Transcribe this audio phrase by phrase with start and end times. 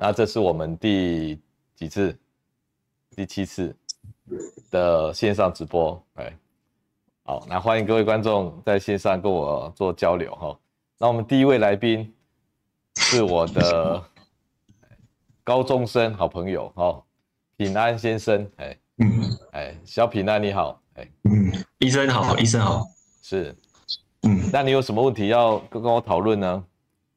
[0.00, 1.40] 那这是我们第
[1.74, 2.16] 几次？
[3.16, 3.74] 第七次
[4.70, 6.32] 的线上直播，哎，
[7.24, 10.56] 好，那欢迎各位观众在线上跟我做交流哈。
[10.98, 12.14] 那我们第一位来宾
[12.94, 14.00] 是我的
[15.42, 17.02] 高中生好朋友哈，
[17.56, 22.86] 平安先生，哎，嗯，哎，小平安你好，哎，嗯，医生好，医生好，
[23.20, 23.52] 是，
[24.22, 26.64] 嗯，那你有什么问题要跟跟我讨论呢？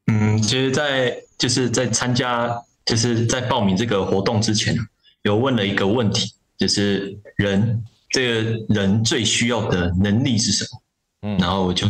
[0.08, 4.76] 嗯，其实，在就是在参加，就是在报名这个活动之前，
[5.22, 10.82] 有问了一个问题，就是人这个人最需要的能力是什么？
[11.22, 11.88] 嗯，然后我就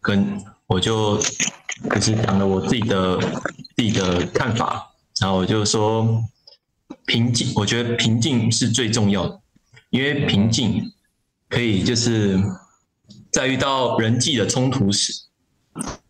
[0.00, 3.18] 跟我就就是讲了我自己的
[3.76, 6.22] 自己的看法，然后我就说
[7.06, 9.40] 平静，我觉得平静是最重要的，
[9.90, 10.92] 因为平静
[11.48, 12.38] 可以就是
[13.30, 15.12] 在遇到人际的冲突时，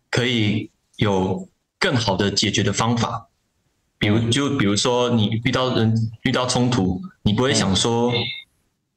[0.09, 1.47] 可以有
[1.79, 3.29] 更好的解决的方法。
[3.97, 8.11] 比如，就比如说，你遇到人遇到冲突，你不会想说，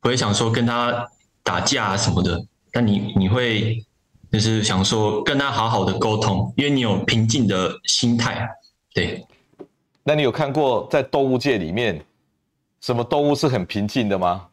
[0.01, 1.07] 不会想说跟他
[1.43, 3.85] 打架什么的，但你你会
[4.31, 8.49] 就是想说跟他好好的沟通，因为你有平静的心态。
[8.93, 9.25] 对，
[10.03, 12.05] 那你有看过在动物界里面，
[12.81, 14.49] 什么动物是很平静的吗？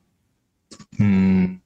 [1.00, 1.60] 嗯，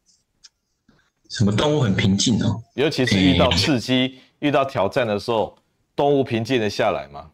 [1.29, 2.63] 什么动物很平静哦？
[2.75, 5.57] 尤其是遇到刺激、遇到挑战的时候，
[5.95, 7.29] 动物平静的下来吗？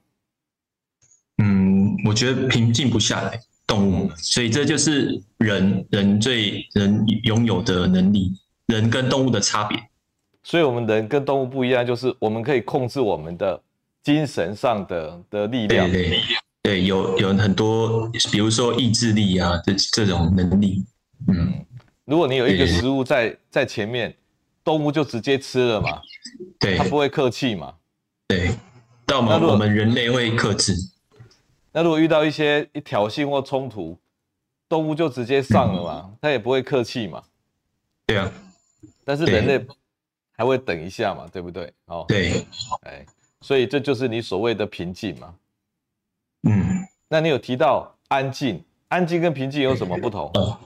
[1.97, 8.33] 嗯，我觉得平静不下来，动物，所以这就是人人最人拥有的能力，
[8.67, 9.77] 人跟动物的差别。
[10.43, 13.59] 所以，我们人跟动物不一样，就是我们可以控制我们的
[14.03, 15.91] 精神上的的力量。
[15.91, 16.19] 对对
[16.61, 20.85] 对，有有很多，比如说意志力啊，这这种能力。
[21.27, 21.65] 嗯，
[22.05, 24.15] 如果你有一个食物在在前面，
[24.63, 25.99] 动物就直接吃了嘛，
[26.59, 27.73] 对，它不会客气嘛。
[28.27, 28.51] 对，
[29.07, 30.73] 但我们我们人类会克制。
[31.75, 33.99] 那如果遇到一些一挑衅或冲突，
[34.69, 37.21] 动物就直接上了嘛，它、嗯、也不会客气嘛。
[38.05, 38.31] 对啊，
[39.03, 39.67] 但是人类
[40.31, 41.73] 还会等一下嘛，对不对？
[41.87, 42.45] 哦，对，
[42.83, 43.05] 哎，
[43.41, 45.35] 所以这就是你所谓的平静嘛。
[46.43, 50.31] 嗯，那你有提到安静，安静跟平静有什么不同？
[50.35, 50.57] 哦，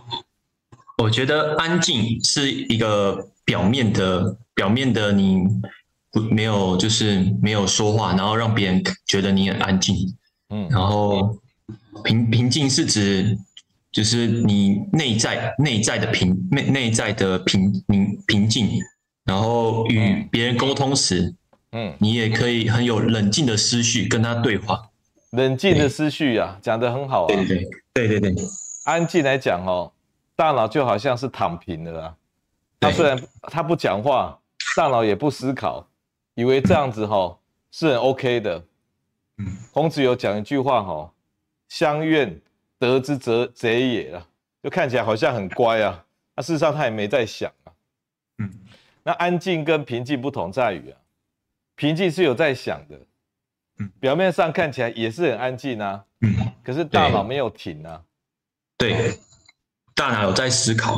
[1.00, 5.40] 我觉得安静是一个表面的，表面的你
[6.12, 9.96] 不没有就是没有说话，然后让别人觉得你很安静。
[10.50, 11.38] 嗯，然后
[12.04, 13.38] 平平静是指
[13.92, 18.70] 就是你内在内在的平内内在的平平平静，
[19.26, 21.34] 然后与别人沟通时，
[21.72, 24.90] 嗯，你也可以很有冷静的思绪跟他对话。
[25.32, 27.28] 冷静的思绪啊，讲得很好啊。
[27.28, 28.46] 对对对对对。
[28.86, 29.92] 安静来讲哦，
[30.36, 32.16] 大脑就好像是躺平的啦。
[32.80, 34.40] 他虽然他不讲话，
[34.76, 35.88] 大脑也不思考，
[36.34, 37.38] 以为这样子哈
[37.72, 38.64] 是很 OK 的。
[39.72, 41.14] 孔子有讲一句话哈，
[41.68, 42.40] 相怨
[42.78, 44.28] 得之则贼也了，
[44.62, 46.06] 就看起来好像很乖啊，
[46.36, 47.74] 那事实上他也没在想啊。
[48.40, 48.52] 嗯，
[49.04, 50.98] 那安静跟平静不同在于啊，
[51.76, 53.00] 平静是有在想的，
[54.00, 56.04] 表面上看起来也是很安静啊，
[56.64, 58.04] 可是大脑没有停啊。
[58.78, 59.20] 对，
[59.96, 60.98] 大脑有在思考，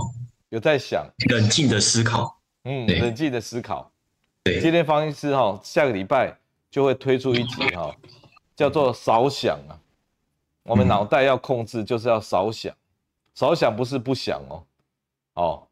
[0.49, 2.39] 有在想，冷静的思考。
[2.63, 3.91] 嗯，冷静的思考。
[4.43, 6.35] 对，今天方医师哈，下个礼拜
[6.69, 7.95] 就会推出一集哈。
[8.61, 9.73] 叫做少想啊，
[10.61, 12.71] 我们脑袋要控制，就是要少想，
[13.33, 14.63] 少想不是不想哦，
[15.33, 15.67] 哦，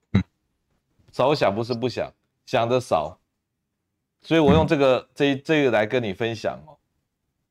[1.11, 2.11] 少想不是不想，
[2.47, 3.15] 想的少，
[4.23, 6.73] 所以我用这个这这个来跟你分享哦，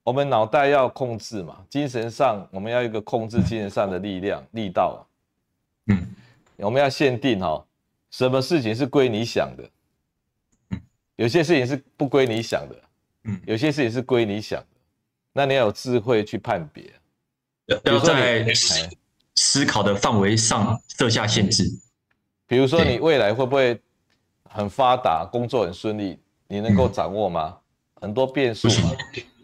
[0.03, 5.07] 我们脑袋要控制嘛，精神上我们要一个控制精神上的力量力道，
[5.87, 6.05] 嗯，
[6.57, 7.65] 我们要限定哦，
[8.11, 10.81] 什么事情是归你想的，
[11.15, 12.83] 有些事情是不归你想的，
[13.23, 14.67] 嗯，有些事情是归你想的。
[15.39, 16.83] 那你要有智慧去判别，
[17.85, 18.45] 要在
[19.37, 21.63] 思考的范围上设下限制。
[22.45, 23.81] 比如说，你未来会不会
[24.43, 26.19] 很发达，工作很顺利，
[26.49, 27.57] 你能够掌握吗？
[28.01, 28.91] 很多变数嘛，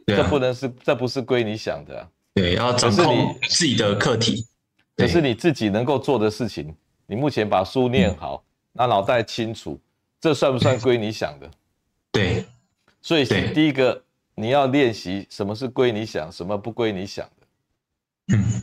[0.05, 2.09] 这不能是，这不是归你想的。
[2.35, 4.45] 对，要掌控你自己的课题。
[4.97, 6.75] 可是你自己能够做的事情，
[7.07, 8.43] 你目前把书念好，
[8.73, 9.81] 那脑袋清楚，
[10.21, 11.49] 这算不算归你想的？
[12.11, 12.45] 对，
[13.01, 13.25] 所以
[13.55, 14.03] 第一个。
[14.37, 18.37] 你要练习什么是归你想，什么不归你想的。
[18.37, 18.63] 嗯，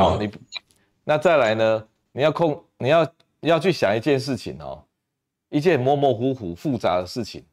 [0.00, 0.32] 好，你
[1.04, 1.88] 那再来呢？
[2.12, 3.04] 你要控，你要
[3.40, 4.82] 你要去想一件事情哦，
[5.50, 7.44] 一件模模糊糊、复杂的事情，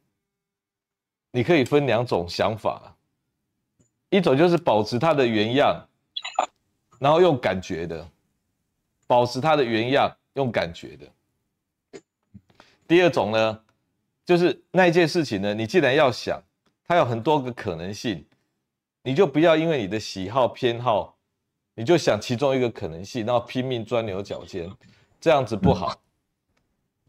[1.31, 2.95] 你可以分两种想法，
[4.09, 5.85] 一种就是保持它的原样，
[6.97, 8.09] 然后用感觉的，
[9.05, 11.99] 保持它的原样，用感觉的。
[12.87, 13.63] 第二种呢，
[14.23, 16.41] 就是那一件事情呢，你既然要想。
[16.85, 18.25] 它有很多个可能性，
[19.03, 21.17] 你就不要因为你的喜好偏好，
[21.75, 24.69] 你就想其中一个可能性，然后拼命钻牛角尖，
[25.19, 25.99] 这样子不好。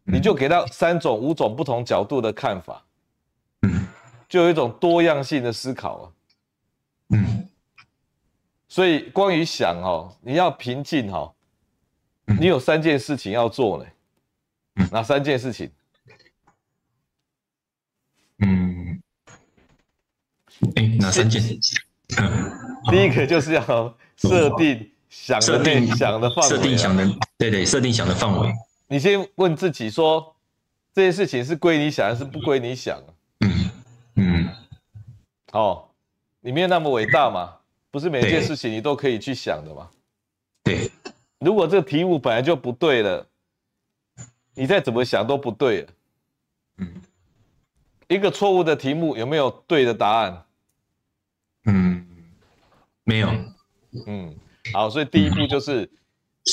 [0.06, 2.84] 你就给他三种、五种不同角度的看法，
[4.28, 6.04] 就有一种多样性的思考啊。
[8.68, 11.34] 所以关于想哦，你要平静哦，
[12.38, 13.86] 你有三件事情要做呢。
[14.90, 15.70] 哪三件事情？
[18.38, 18.73] 嗯，
[20.76, 21.42] 哎，哪三件？
[22.90, 27.06] 第一个就是要设定想的内想的范围，设定想的，
[27.38, 28.52] 对对，设定想的范围。
[28.86, 30.34] 你先问自己说，
[30.92, 33.02] 这件事情是归你想还是不归你想？
[33.40, 33.70] 嗯
[34.16, 34.48] 嗯，
[35.52, 35.88] 哦，
[36.40, 37.56] 你没有那么伟大嘛，
[37.90, 39.88] 不是每件事情你都可以去想的嘛。
[40.62, 40.90] 对，
[41.38, 43.26] 如果这个题目本来就不对了。
[44.56, 45.88] 你再怎么想都不对了。
[46.76, 46.86] 嗯，
[48.08, 50.44] 一个错误的题目有没有对的答案？
[51.66, 52.06] 嗯，
[53.04, 53.28] 没有。
[54.06, 54.34] 嗯，
[54.72, 55.90] 好，所以第一步就是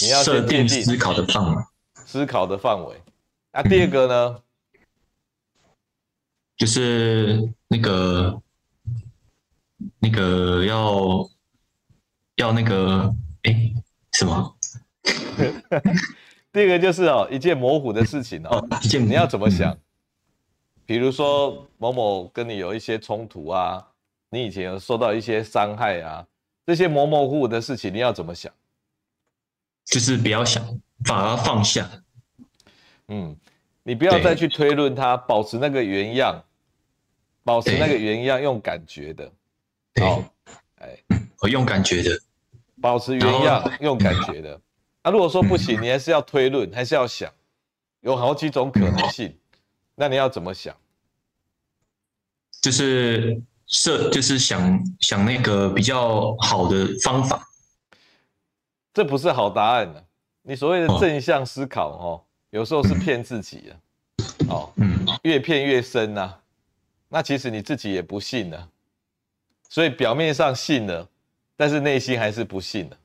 [0.02, 1.64] 你要设定思考的范围。
[1.94, 3.02] 思考的范围。
[3.54, 4.42] 那第二个呢？
[6.58, 8.40] 就是那个
[9.98, 11.28] 那个要
[12.36, 13.12] 要那个
[13.44, 13.74] 哎
[14.12, 14.56] 什么？
[16.54, 19.76] 第二个就是哦，一件模糊的事情哦，一件你要怎么想？
[20.92, 23.82] 比如说某某跟你有一些冲突啊，
[24.30, 26.28] 你以前有受到一些伤害啊，
[26.66, 28.52] 这些模模糊糊的事情你要怎么想？
[29.86, 30.62] 就是不要想，
[31.06, 31.90] 反而放下。
[33.08, 33.34] 嗯，
[33.84, 36.44] 你不要再去推论它，保持那个原样，
[37.46, 39.32] 保持那个原样，用感觉的。
[40.02, 40.22] 好，
[40.80, 40.90] 哎，
[41.40, 42.20] 我用感觉的，
[42.82, 44.60] 保持原样，用感觉的。
[45.04, 47.32] 那、啊、如果说不行，你还是要推论，还是要想，
[48.02, 49.34] 有好几种可能性，
[50.02, 50.76] 那你要怎么想？
[52.60, 57.48] 就是设，就是想想那个比较好的方法。
[58.96, 60.04] 这不是好答案的。
[60.42, 63.70] 你所谓的正向思考，哦，有时候是骗自己
[64.18, 64.74] 的，哦，
[65.22, 66.36] 越骗越深呐。
[67.08, 68.70] 那其实你自己也不信了，
[69.70, 71.08] 所以表面上信了，
[71.56, 72.98] 但是内心还是不信的。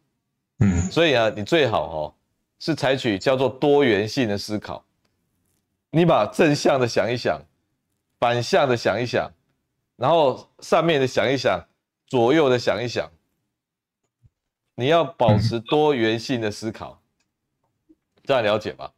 [0.61, 2.15] 嗯，所以啊，你最好哦，
[2.59, 4.83] 是采取叫做多元性的思考。
[5.97, 7.41] 你把正向的想一想，
[8.21, 9.33] 反向的想一想，
[9.97, 11.59] 然后上面的想一想，
[12.07, 13.11] 左右的想一想。
[14.75, 17.01] 你要保持多元性的思考，
[18.25, 18.93] 这样了解吧？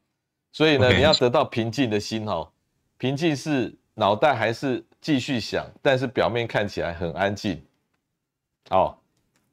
[0.50, 2.50] 所以呢，你要得到平静的心哦。
[2.96, 7.64] 平静是脑袋还是继续想，但是表面看起来很安静。
[8.70, 8.98] 哦，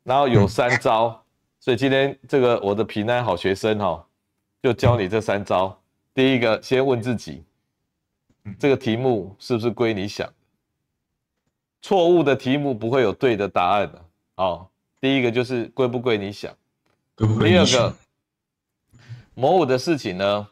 [0.02, 1.24] 然后有三招。
[1.60, 4.04] 所以今天这个我的平安好学生哈，
[4.64, 5.80] 就教你这三招。
[6.16, 7.44] 第一个，先问自己，
[8.58, 10.34] 这个题目是不是归你想？
[11.82, 14.04] 错误的题目不会有对的答案的。
[14.36, 16.56] 好，第一个就是归不归你想。
[17.16, 17.96] 第二个，
[19.36, 20.48] 模糊的事情呢，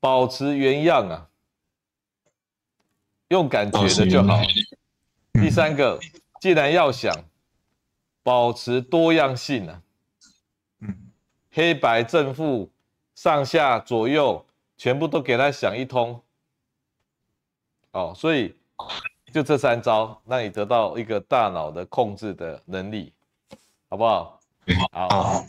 [0.00, 1.28] 保持原样啊，
[3.28, 4.42] 用感觉的就好。
[5.34, 6.00] 第三个，
[6.40, 7.14] 既然要想。
[8.26, 9.82] 保持多样性啊，
[10.78, 11.12] 嗯，
[11.50, 12.72] 黑白正负、
[13.14, 14.44] 上下左右，
[14.76, 16.20] 全部都给他想一通，
[17.92, 18.56] 哦，所以
[19.32, 23.12] 就这三招，让你得到一个大脑的控制的能力，
[23.88, 24.40] 好不好？
[24.92, 25.44] 好，好，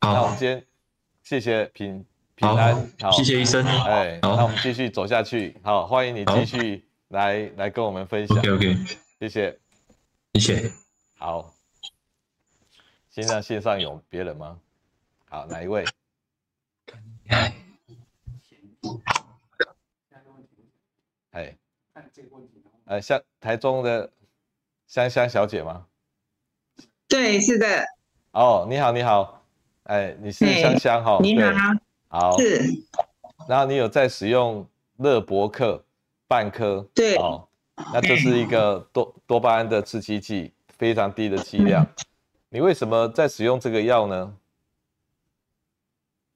[0.00, 0.64] 那我们今天
[1.22, 2.04] 谢谢平
[2.34, 8.76] 平安，好，谢谢医生，哎，那我们继续走下去，好，欢迎你继续来来跟我们分享，OK，OK，
[9.18, 9.58] 谢谢，
[10.34, 10.72] 谢谢，
[11.18, 11.52] 好。
[13.10, 14.60] 现在线上有别人吗？
[15.28, 15.84] 好，哪一位？
[21.30, 21.56] 哎，
[22.86, 24.10] 哎，像台中的
[24.86, 25.86] 香香小姐吗？
[27.06, 27.84] 对，是的。
[28.32, 29.42] 哦，你好，你好，
[29.84, 31.18] 哎，你是香香哈？
[31.22, 31.50] 你好，
[32.08, 32.38] 好。
[32.38, 32.62] 是。
[33.48, 34.66] 然后你有在使用
[34.96, 35.84] 乐博克
[36.26, 36.86] 半颗？
[36.94, 37.16] 对。
[37.16, 37.48] 哦，
[37.92, 41.84] 那这是一个多 多巴胺的刺激剂，非常低的剂量。
[41.84, 42.04] 嗯
[42.50, 44.34] 你为什么在使用这个药呢？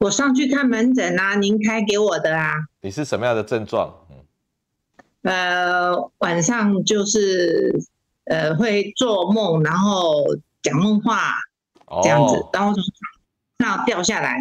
[0.03, 2.55] 我上去看门诊啊，您开给我的啊。
[2.81, 3.95] 你是什么样的症状？
[5.23, 7.73] 呃，晚上就是
[8.25, 10.25] 呃会做梦，然后
[10.61, 11.35] 讲梦话
[12.03, 12.73] 这样子，哦、然后
[13.59, 14.39] 那掉下来，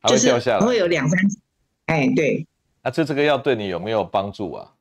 [0.00, 1.38] 还会掉下来，就是会有两三次。
[1.86, 2.44] 哎，对。
[2.82, 4.72] 那这这个药对你有没有帮助啊？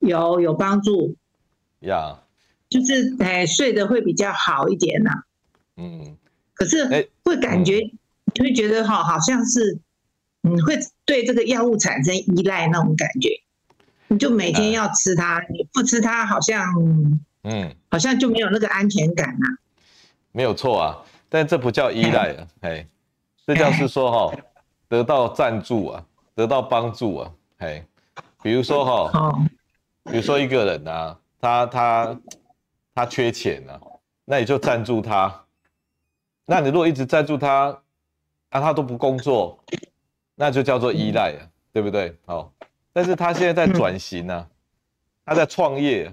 [0.00, 1.16] 有，有帮助。
[1.80, 2.20] 呀。
[2.68, 5.10] 就是哎，睡得会比较好一点呐。
[5.76, 6.18] 嗯，
[6.52, 7.98] 可是会感觉，你
[8.42, 9.78] 会觉得哈，好像是，
[10.42, 13.28] 嗯，会对这个药物产生依赖那种感觉。
[14.08, 16.74] 你就每天要吃它，你不吃它好像
[17.42, 19.46] 嗯，好像就没有那个安全感啊。
[20.32, 22.86] 没有错啊，但这不叫依赖啊，哎，
[23.46, 24.36] 这叫是说哈，
[24.88, 27.86] 得到赞助啊，得到帮助啊，哎，
[28.42, 29.38] 比如说哈，
[30.04, 32.20] 比如说一个人啊，他他
[32.94, 33.80] 他缺钱啊，
[34.24, 35.44] 那你就赞助他，
[36.46, 37.80] 那你如果一直赞助他，
[38.54, 39.58] 啊他都不工作，
[40.36, 41.42] 那就叫做依赖啊，
[41.72, 42.16] 对不对？
[42.24, 42.52] 好，
[42.92, 44.48] 但是他现在在转型啊，
[45.26, 46.08] 他在创业，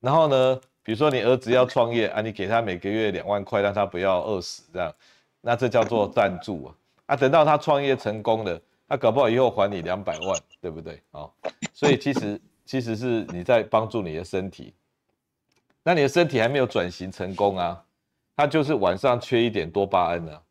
[0.00, 0.60] 然后呢？
[0.82, 4.92] 比如说你儿子要创业啊，你给他每个月两万块，让他不要饿死，这样，
[5.42, 6.74] 那这叫做赞助啊。
[7.06, 11.00] 啊，等到他创业成功了，他搞不好以后还你两百万，对不对？
[11.12, 11.30] 哦，
[11.72, 14.74] 所以其实其实是你在帮助你的身体，
[15.84, 17.84] 那你的身体还没有转型成功啊，
[18.34, 20.42] 他就是晚上缺一点多巴胺啊。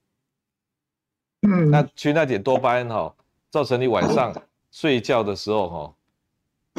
[1.41, 3.13] 嗯，那缺那点多巴胺哈，
[3.49, 4.33] 造成你晚上
[4.71, 5.95] 睡觉的时候哈，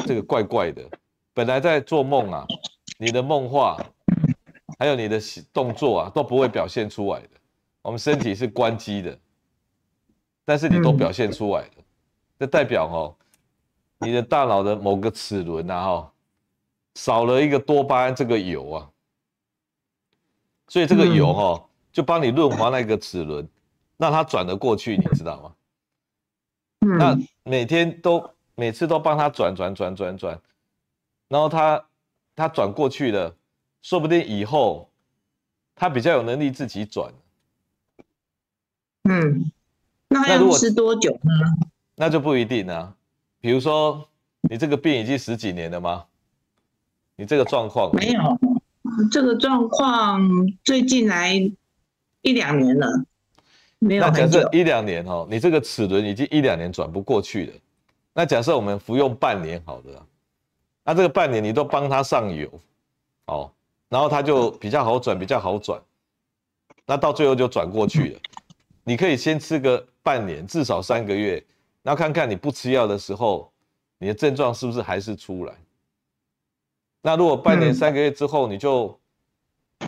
[0.05, 0.83] 这个怪怪的，
[1.33, 2.45] 本来在做梦啊。
[2.97, 3.83] 你的梦话，
[4.77, 5.19] 还有你的
[5.51, 7.29] 动作啊，都不会表现出来的。
[7.81, 9.17] 我们身体是关机的，
[10.45, 11.77] 但是你都表现出来的，
[12.37, 13.15] 这代表哦，
[13.97, 16.13] 你的大脑的某个齿轮啊，哈，
[16.93, 18.89] 少了一个多巴胺这个油啊，
[20.67, 23.49] 所以这个油哈，就帮你润滑那个齿轮，
[24.01, 25.53] 让他转得过去，你知道吗？
[26.81, 30.41] 嗯那每天都每次都帮他转转转转转，
[31.29, 31.85] 然后他。
[32.33, 33.35] 他转过去了，
[33.81, 34.89] 说不定以后
[35.75, 37.11] 他比较有能力自己转。
[39.03, 39.51] 嗯，
[40.07, 41.67] 那还要吃多久呢？
[41.95, 42.95] 那就不一定啊。
[43.41, 44.07] 比如说，
[44.49, 46.05] 你这个病已经十几年了吗？
[47.17, 48.39] 你这个状况没有，
[49.11, 50.21] 这个状况
[50.63, 51.33] 最近来
[52.21, 52.87] 一两年了，
[53.81, 54.01] 没有。
[54.01, 57.53] 那假设一两年哦，你这个齿轮已经一两年转不过去了。
[58.13, 60.07] 那假设我们服用半年好了。
[60.83, 62.49] 那这个半年你都帮他上油，
[63.27, 63.51] 哦，
[63.87, 65.79] 然后他就比较好转，比较好转，
[66.87, 68.19] 那到最后就转过去了。
[68.83, 71.41] 你可以先吃个半年，至少三个月，
[71.83, 73.51] 然后看看你不吃药的时候，
[73.99, 75.53] 你的症状是不是还是出来。
[77.03, 78.99] 那如果半年三个月之后你就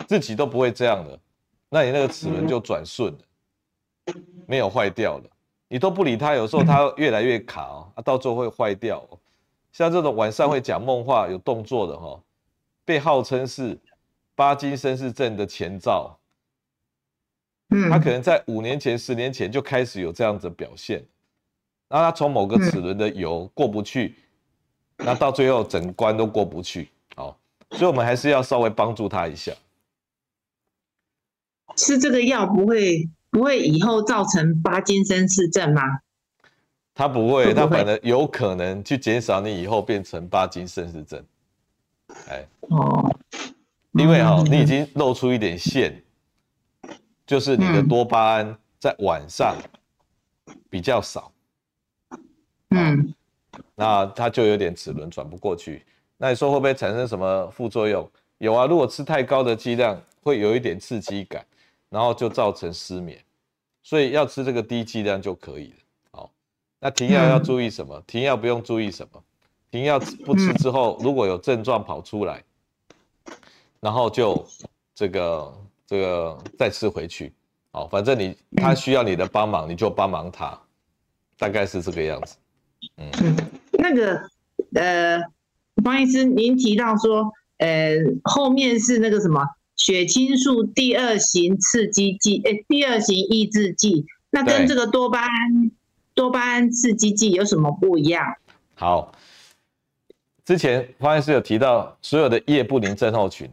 [0.06, 1.18] 自己都不会这样了，
[1.68, 3.18] 那你那个齿轮就转顺了，
[4.46, 5.24] 没有坏掉了。
[5.68, 9.18] 你都不理他，有时候他越来越卡哦，啊，到最后会坏掉哦。
[9.72, 12.20] 像这种晚上会讲梦话、有动作的哈，
[12.84, 13.76] 被号称是
[14.34, 16.16] 巴金森氏症的前兆。
[17.70, 21.04] 嗯，他可能在五年前、十年前就开始有这样子的表现，
[21.88, 24.14] 然后他从某个齿轮的油过不去，
[24.98, 26.90] 那到最后整关都过不去。
[27.16, 27.36] 好，
[27.70, 29.52] 所以我们还是要稍微帮助他一下。
[31.74, 35.82] 吃这个药不会不会以后造成巴金森氏症吗？
[36.94, 41.20] 他不会，他反而有可能去减少你以后变成巴金森氏症。
[42.28, 43.12] 哎，哦，
[43.94, 46.00] 因为哈，你已经露出一点线，
[47.26, 49.56] 就是你的多巴胺在晚上
[50.70, 51.32] 比较少。
[52.68, 53.12] 嗯，
[53.74, 55.84] 那它就有点齿轮转不过去。
[56.16, 58.08] 那你说会不会产生什么副作用？
[58.38, 61.44] 有啊，如果吃太高的剂量，会有一点刺激感，
[61.94, 63.22] 然后就造成失眠。
[63.84, 65.76] 所以要吃这个低剂量就可以了。
[66.10, 66.32] 好
[66.80, 68.02] 那停药要注意什么？
[68.06, 69.22] 停药不用注意什么，
[69.70, 72.42] 停药不吃之后，如果有症状跑出来，
[73.78, 74.44] 然后就
[74.94, 75.54] 这个
[75.86, 77.32] 这个再吃回去，
[77.70, 80.58] 好，反正你他需要你的帮忙，你就帮忙他，
[81.38, 82.36] 大概是这个样子。
[82.96, 83.10] 嗯，
[83.72, 84.20] 那个
[84.74, 85.20] 呃，
[85.82, 95.70] 方医师，您提到说，呃，后面是那个什么血清素第二型刺激剂，诶、欸，第二型抑制剂，那跟这个多巴胺。
[96.16, 98.24] 多巴胺刺激剂有什么不一样？
[98.76, 99.10] 好，
[100.44, 103.50] 之前方医师有提到所有的叶布林症候群，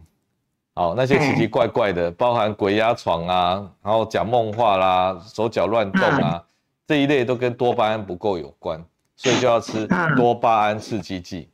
[0.76, 6.44] 好，那些奇奇怪怪的，包含鬼压床啊，然后讲梦话啦，手脚乱动啊，
[6.86, 8.86] 这一类都跟多巴胺不够有关，
[9.16, 11.50] 所以就要吃多巴胺刺激剂。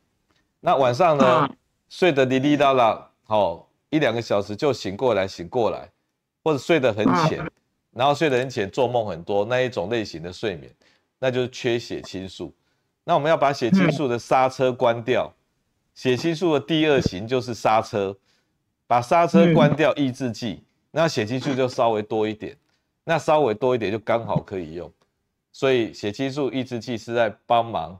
[0.60, 1.48] 那晚上呢，
[1.88, 5.88] 睡得滴哩啦啦，好，一两个小时就醒过来，醒过来，
[6.44, 7.44] 或者睡得很浅，
[7.92, 10.70] 然后睡得很浅，做梦很多那一种类型的睡眠。
[11.20, 12.54] 那就是缺血清素，
[13.02, 15.34] 那我们要把血清素的刹车关掉。
[15.92, 18.16] 血清素的第二型就是刹车，
[18.86, 22.56] 把刹车关掉，抑制剂，那血清素就稍微多一点，
[23.02, 24.88] 那稍微多一点就刚好可以用。
[25.50, 27.98] 所以血清素抑制剂是在帮忙，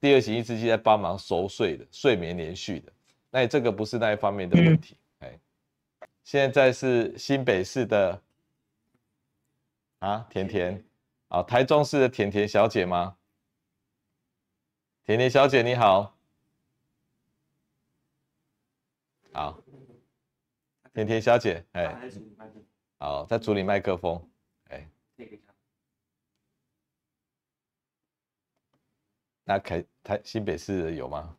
[0.00, 2.90] 第二型抑制剂在帮忙熟睡的，睡眠连续的。
[3.30, 4.96] 那这个不是那一方面的问题。
[6.28, 8.22] 现在是新北市的
[10.00, 10.84] 啊，甜甜。
[11.28, 13.16] 啊，台中市的甜甜小姐吗？
[15.04, 16.14] 甜甜小姐你好，
[19.32, 19.58] 好，
[20.92, 21.98] 甜甜小姐，哎，
[22.98, 24.30] 好，在处理麦克风，
[24.64, 24.86] 哎，
[29.44, 31.38] 那凯台新北市的有吗？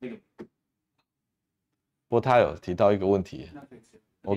[0.00, 0.08] 不
[2.08, 3.50] 过他有提到一个问题，
[4.22, 4.36] 我，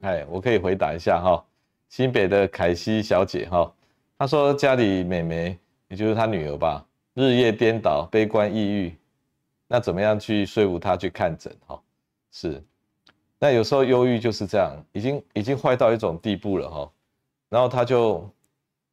[0.00, 1.44] 哎，我可以回答一下哈。
[1.88, 3.72] 新北的凯西小姐哈，
[4.18, 5.58] 她说家里妹妹，
[5.88, 8.94] 也就是她女儿吧，日夜颠倒，悲观抑郁，
[9.66, 11.80] 那怎么样去说服她去看诊哈？
[12.30, 12.62] 是，
[13.38, 16.92] 那有时候忧郁就是这样，已经已经坏到一种地步了哈，
[17.48, 18.30] 然后她就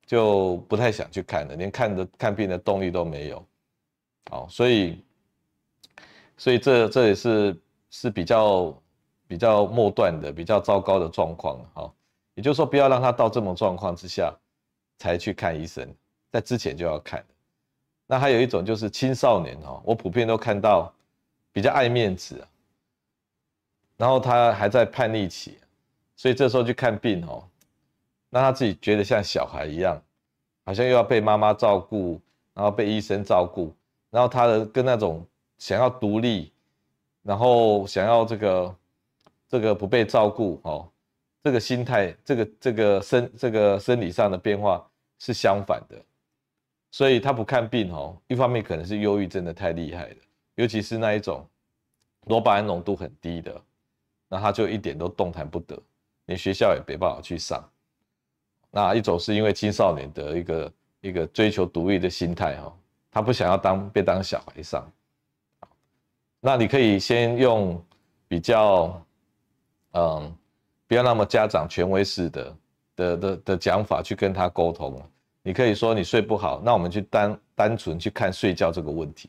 [0.05, 3.46] 就不太想去看了，连看的看病的动力都没有，
[4.29, 5.03] 好，所以
[6.38, 8.74] 所以这这也是是比较
[9.27, 11.91] 比较末段的比较糟糕的状况哈。
[12.34, 14.34] 也就是说，不要让他到这种状况之下
[14.98, 15.88] 才去看医生，
[16.32, 17.24] 在之前就要看。
[18.08, 20.94] 那还有一种就是青少年哈，我普遍都看到
[21.51, 22.46] 比较爱面子，
[23.98, 25.58] 然后他还在叛逆期，
[26.15, 27.44] 所以这时候去看病哦，
[28.29, 30.00] 让他自己觉得像小孩一样，
[30.65, 32.20] 好像又要被妈妈照顾，
[32.53, 33.74] 然后被医生照顾，
[34.12, 35.25] 然后他的跟那种
[35.58, 36.51] 想要独立，
[37.24, 38.75] 然后想要这个
[39.48, 40.90] 这个不被照顾哦。
[41.44, 44.84] 这个心态，这个这个生这个生理上的变化
[45.20, 45.96] 是相反的，
[46.90, 50.16] 所以他不看病哦，一方面可能是忧郁真的太厉害了，
[50.56, 51.48] 尤其是那一种
[52.28, 53.62] 多巴胺浓度很低的，
[54.28, 55.80] 那他就一点都动弹不得，
[56.25, 57.64] 连学校也没办法去上。
[58.72, 62.75] 那一种是因为青少年的一个一个追求独立的心态哈，
[63.12, 64.92] 他不想要当被当小孩上。
[66.40, 67.80] 那你可以先用
[68.28, 69.00] 比较
[69.96, 70.36] 嗯。
[70.88, 72.56] 不要那么家长权威式的
[72.96, 75.02] 的的的讲法去跟他沟通。
[75.42, 79.28] 你可以说你睡不好，那我们去单单纯去看睡觉这个问题。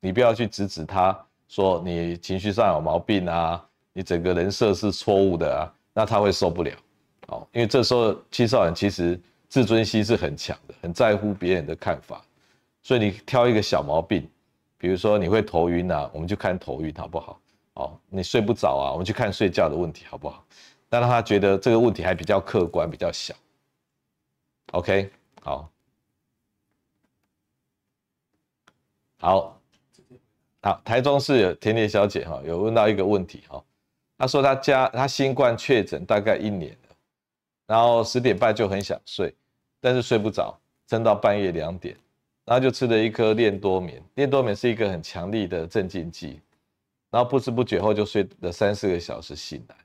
[0.00, 1.16] 你不要去指指他
[1.46, 6.72] 说你情绪上有毛病啊，你整个人设是错误的啊，那他会受不了。
[7.28, 12.20] 哦，因为这时候青少年其实自尊心是很强的，很在乎别人的看法。
[12.82, 14.28] 所以你挑一个小毛病，
[14.78, 17.38] 比如说你会头晕啊，我们就看头晕好不好？
[17.74, 20.44] 哦，你睡不着啊，我们去看睡觉的问题好不好？
[20.88, 23.34] 但让他觉得这个问题还比较客观，比较小。
[24.72, 25.70] OK，好，
[29.18, 29.60] 好，
[30.60, 33.64] 好，台中市有甜甜小姐哈，有问到一个问题哈，
[34.18, 36.96] 她说她家她新冠确诊大概一年了，
[37.66, 39.34] 然后十点半就很想睡，
[39.80, 40.54] 但是睡不着，
[40.86, 41.96] 撑到半夜两点，
[42.44, 46.38] 然后就吃了一颗链多眠，链多眠是一个很强力的镇静剂，
[47.12, 49.76] 然后不知不觉后就睡了三四个小时醒来。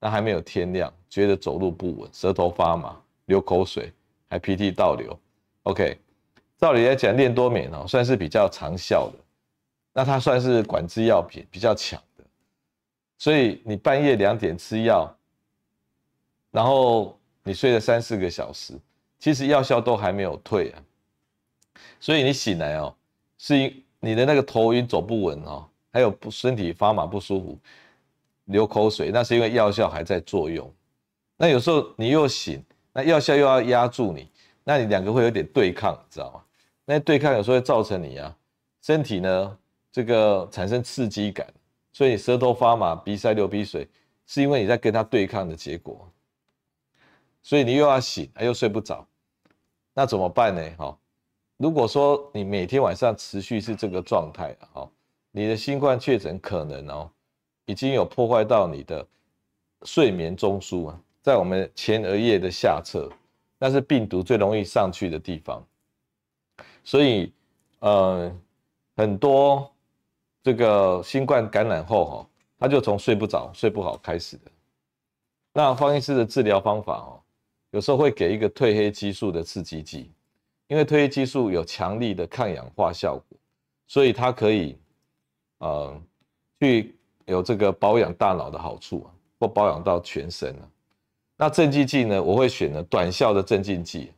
[0.00, 3.92] 那还没有天亮，觉得走路不稳，舌头发麻，流口水，
[4.28, 5.16] 还鼻涕倒流。
[5.62, 5.96] OK，
[6.58, 9.18] 照理来讲，链多眠哦，算是比较长效的。
[9.92, 12.24] 那它算是管制药品，比较强的。
[13.16, 15.16] 所以你半夜两点吃药，
[16.50, 18.74] 然后你睡了三四个小时，
[19.20, 20.82] 其实药效都还没有退啊。
[22.00, 22.92] 所以你醒来哦，
[23.38, 27.58] 是因你的那个头晕、走不稳哦，还有不身体发麻不舒服。
[28.46, 30.68] 流口水，那是因为药效还在作用。
[31.36, 34.28] 那有时候你又醒，那药效又要压住你，
[34.64, 36.42] 那你两个会有点对抗，你知道吗？
[36.84, 38.36] 那对抗有时候会造成你啊，
[38.80, 39.58] 身体呢
[39.92, 41.46] 这个产生刺激感，
[41.92, 43.88] 所以舌头发麻、鼻塞、流鼻水，
[44.26, 46.08] 是因为你在跟它对抗的结果。
[47.44, 49.06] 所以你又要醒，又睡不着，
[49.94, 50.62] 那怎么办呢？
[50.78, 50.98] 哈，
[51.56, 54.88] 如果说你每天晚上持续是这个状态，哈，
[55.32, 57.10] 你的新冠确诊可能哦。
[57.66, 59.06] 已经有破坏到你的
[59.84, 63.08] 睡眠中枢啊，在我们前额叶的下侧，
[63.56, 65.64] 那是病毒最容易上去的地方。
[66.82, 67.32] 所以，
[67.78, 68.36] 呃，
[68.96, 69.72] 很多
[70.42, 74.50] 这个新冠感染后哈，他就从睡不着、睡不好开始的。
[75.52, 77.22] 那方医师的治疗方法哦，
[77.70, 80.10] 有时候会给一个褪黑激素的刺激剂，
[80.66, 83.38] 因为褪黑激素有强力的抗氧化效果，
[83.86, 84.76] 所以它可以，
[85.62, 86.02] 呃，
[86.60, 86.94] 去。
[87.26, 90.68] 有这个保养大脑的好处啊，或保养到全身啊。
[91.36, 92.20] 那镇静剂呢？
[92.20, 94.12] 我会选呢短效的镇静剂。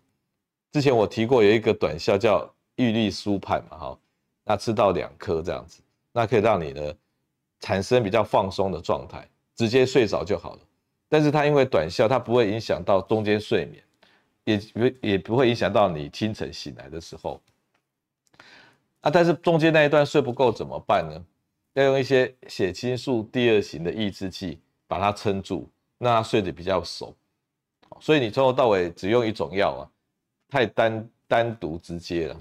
[0.72, 3.98] 之前我提过有一个短效叫郁利舒盼嘛，哈，
[4.42, 6.94] 那吃到两颗这样子，那可以让你呢
[7.60, 10.60] 产生比较放松的状态，直接睡着就好了。
[11.06, 13.84] 但是它因为短效，它不会影响到中间睡眠，
[14.44, 17.38] 也不也不会影响到你清晨醒来的时候。
[19.02, 21.22] 啊，但是中间那一段睡不够怎么办呢？
[21.74, 27.14] 要用一些血清素第二型的抑制剂把它撑住，让它睡得比较熟。
[28.00, 29.82] 所以你从头到尾只用一种药啊，
[30.48, 32.40] 太单单独直接了，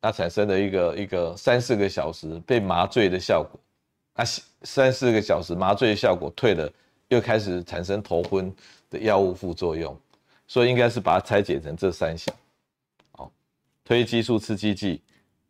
[0.00, 3.58] 它产生了一个一个三四个小时被麻醉的效果，
[4.14, 4.24] 啊
[4.62, 6.72] 三四个小时麻醉的效果退了，
[7.08, 8.54] 又开始产生头昏
[8.90, 9.96] 的药物副作用，
[10.46, 12.34] 所以应该是把它拆解成这三项，
[13.12, 13.30] 好，
[13.84, 15.00] 推激素刺激剂、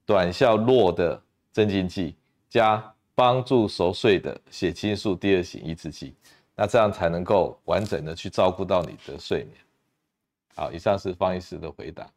[0.05, 2.17] 短效弱的镇静剂
[2.49, 6.14] 加帮助熟睡的血清素第二型抑制剂，
[6.55, 9.57] 那这样才能够完整的去照顾到你的睡眠。
[10.57, 12.11] 好，以上是方医师的回答。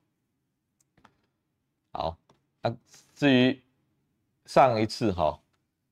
[1.92, 2.18] 好，
[2.62, 2.76] 那
[3.16, 3.62] 至于
[4.46, 5.40] 上一次哈，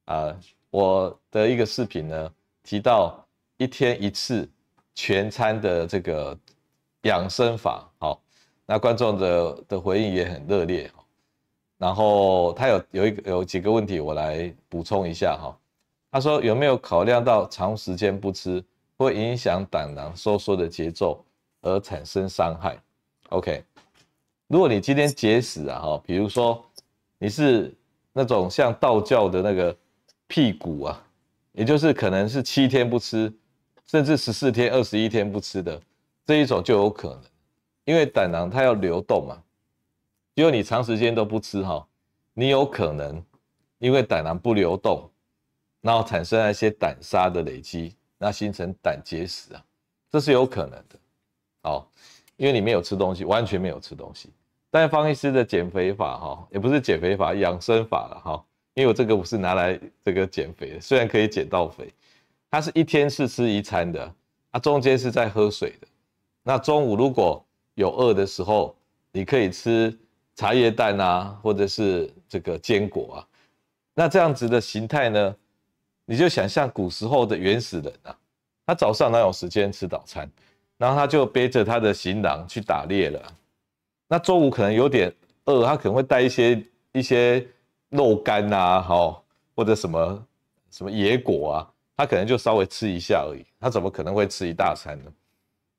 [0.05, 0.35] 啊，
[0.69, 3.23] 我的一个视频呢，提到
[3.57, 4.49] 一天一次
[4.95, 6.37] 全餐的这个
[7.03, 8.21] 养生法，好，
[8.65, 11.04] 那观众的的回应也很热烈哈。
[11.77, 15.57] 然后他有有一个有几个问题，我来补充一下哈。
[16.11, 18.63] 他说有没有考量到长时间不吃
[18.95, 21.23] 会影响胆囊收缩的节奏
[21.61, 22.77] 而产生伤害
[23.29, 23.63] ？OK。
[24.47, 26.63] 如果你今天节食啊，哈，比如说
[27.17, 27.73] 你是
[28.13, 29.75] 那种像道教的那个
[30.27, 31.03] 辟谷啊，
[31.51, 33.33] 也就是可能是七天不吃，
[33.88, 35.81] 甚至十四天、二十一天不吃的
[36.25, 37.21] 这一种就有可能，
[37.85, 39.41] 因为胆囊它要流动嘛。
[40.35, 41.87] 如果你长时间都不吃哈，
[42.33, 43.23] 你有可能
[43.79, 45.09] 因为胆囊不流动，
[45.81, 49.63] 然后产生一些胆砂的累积，那形成胆结石啊，
[50.11, 50.99] 这是有可能的，
[51.63, 51.89] 好。
[52.37, 54.29] 因为你没有吃东西，完全没有吃东西。
[54.69, 58.45] 但方医师的减肥法哈，也不是减肥法，养生法了哈。
[58.73, 61.93] 因为我这个不是拿来这个减肥的，虽然可以减到肥，
[62.51, 64.13] 它是一天是吃一餐的，
[64.51, 65.87] 它中间是在喝水的。
[66.43, 67.41] 那中午如果
[67.75, 68.75] 有饿的时候，
[69.13, 69.97] 你可以吃
[70.35, 73.27] 茶叶蛋啊，或者是这个坚果啊。
[73.93, 75.35] 那这样子的形态呢，
[76.05, 78.15] 你就想象古时候的原始人啊，
[78.65, 80.29] 他早上哪有时间吃早餐？
[80.77, 83.21] 然后他就背着他的行囊去打猎了。
[84.07, 85.11] 那中午可能有点
[85.45, 87.47] 饿，他可能会带一些一些
[87.89, 89.23] 肉干啊，好，
[89.55, 90.27] 或者什么
[90.69, 93.45] 什么野果啊，他可能就稍微吃一下而已。
[93.57, 95.11] 他怎么可能会吃一大餐呢？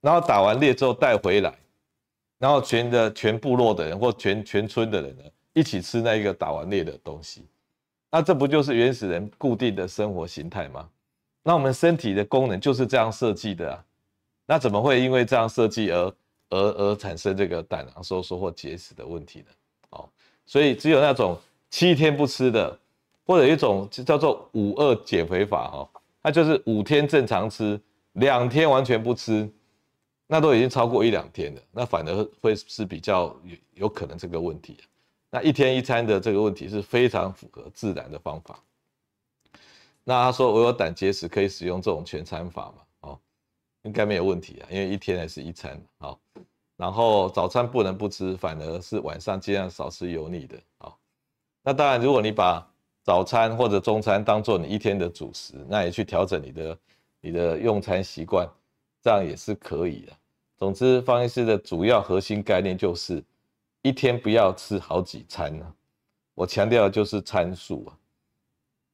[0.01, 1.55] 然后打完猎之后带回来，
[2.39, 7.47] 然后全的全部落的人或全全村的人呢，一起吃那一个打完猎的东西。
[8.11, 10.89] 那这不就是原始人固定的生活形态吗？
[11.43, 13.85] 那我们身体的功能就是这样设计的啊。
[14.47, 16.15] 那怎么会因为这样设计而
[16.51, 19.47] 而而产生这个胆囊收缩或结石的问题呢？
[19.91, 20.09] 哦，
[20.47, 21.37] 所以只有那种
[21.71, 22.79] 七天不吃的，
[23.27, 25.89] 或者一种叫做五二减肥法哈，
[26.23, 27.79] 它就是五天正常吃，
[28.13, 29.49] 两天完全不吃，
[30.27, 34.79] 那都已经超过一两天了，那反而会是比较有有可能这个问题。
[35.31, 38.59] 那一天一餐的这个问题是非常符合自然的方法。
[40.05, 42.83] 那他说我有胆结石可以使用这种全餐法吗？
[43.83, 46.19] 应该没有问题啊，因为一天还是一餐，好，
[46.77, 50.99] 然后早餐不能不吃，反而是晚上尽量少吃油腻的，好，
[51.63, 52.69] 那当然，如果你把
[53.05, 56.79] 早餐或者中餐当做你一天的主食，那也去调整你的
[57.21, 58.49] 你的用餐习惯，
[59.07, 60.13] 这样也是可以的。
[60.57, 63.23] 总之，方医师的主要核心概念就是
[63.81, 65.75] 一天不要吃好几餐呢，
[66.35, 67.97] 我强调的就是餐数啊。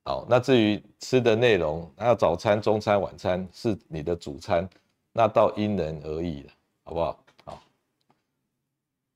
[0.05, 4.69] 好，那至于吃的内容，那早餐、中餐、晚餐是你的主餐。
[5.15, 6.53] 那倒因人而异了，
[6.85, 7.25] 好不好？
[7.47, 7.63] 好，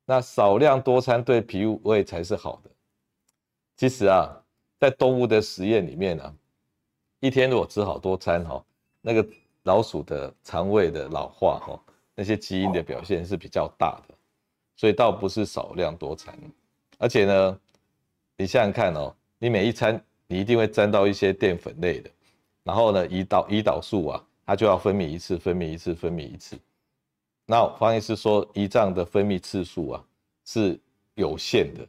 [0.06, 2.70] 那少量多餐对脾胃才是好的。
[3.76, 4.35] 其实啊，
[4.80, 6.35] 在动物的实验里面啊，
[7.20, 8.64] 一天如果吃好多餐哈，
[9.02, 9.28] 那个
[9.66, 11.81] 老鼠的肠胃的老化哈，
[12.14, 14.14] 那些基因的表现是比较大的，
[14.74, 16.37] 所以倒不是少量多餐。
[16.98, 17.61] 而且呢，
[18.37, 22.11] 你想想看哦，你每一餐你一定会沾到一些淀粉类的，
[22.64, 24.24] 然后呢，胰岛胰岛素啊。
[24.48, 26.57] 它就要分泌一次，分泌一次，分泌一次。
[27.46, 30.05] 那方医师说，胰脏的分泌次数啊
[30.44, 30.79] 是
[31.16, 31.85] 有限的，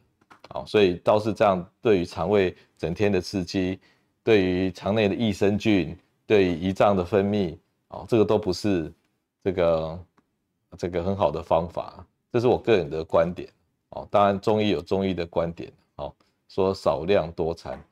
[0.48, 3.78] 好，所以倒是这样，对于肠胃整天的刺激，
[4.24, 7.56] 对于肠内的益生菌，对于胰脏的分泌，
[7.88, 8.92] 哦，这个都不是
[9.42, 9.98] 这个
[10.78, 13.48] 这个很好的方法，这是我个人的观点，
[13.90, 16.14] 哦，当然中医有中医的观点，哦，
[16.48, 17.82] 说少量多餐，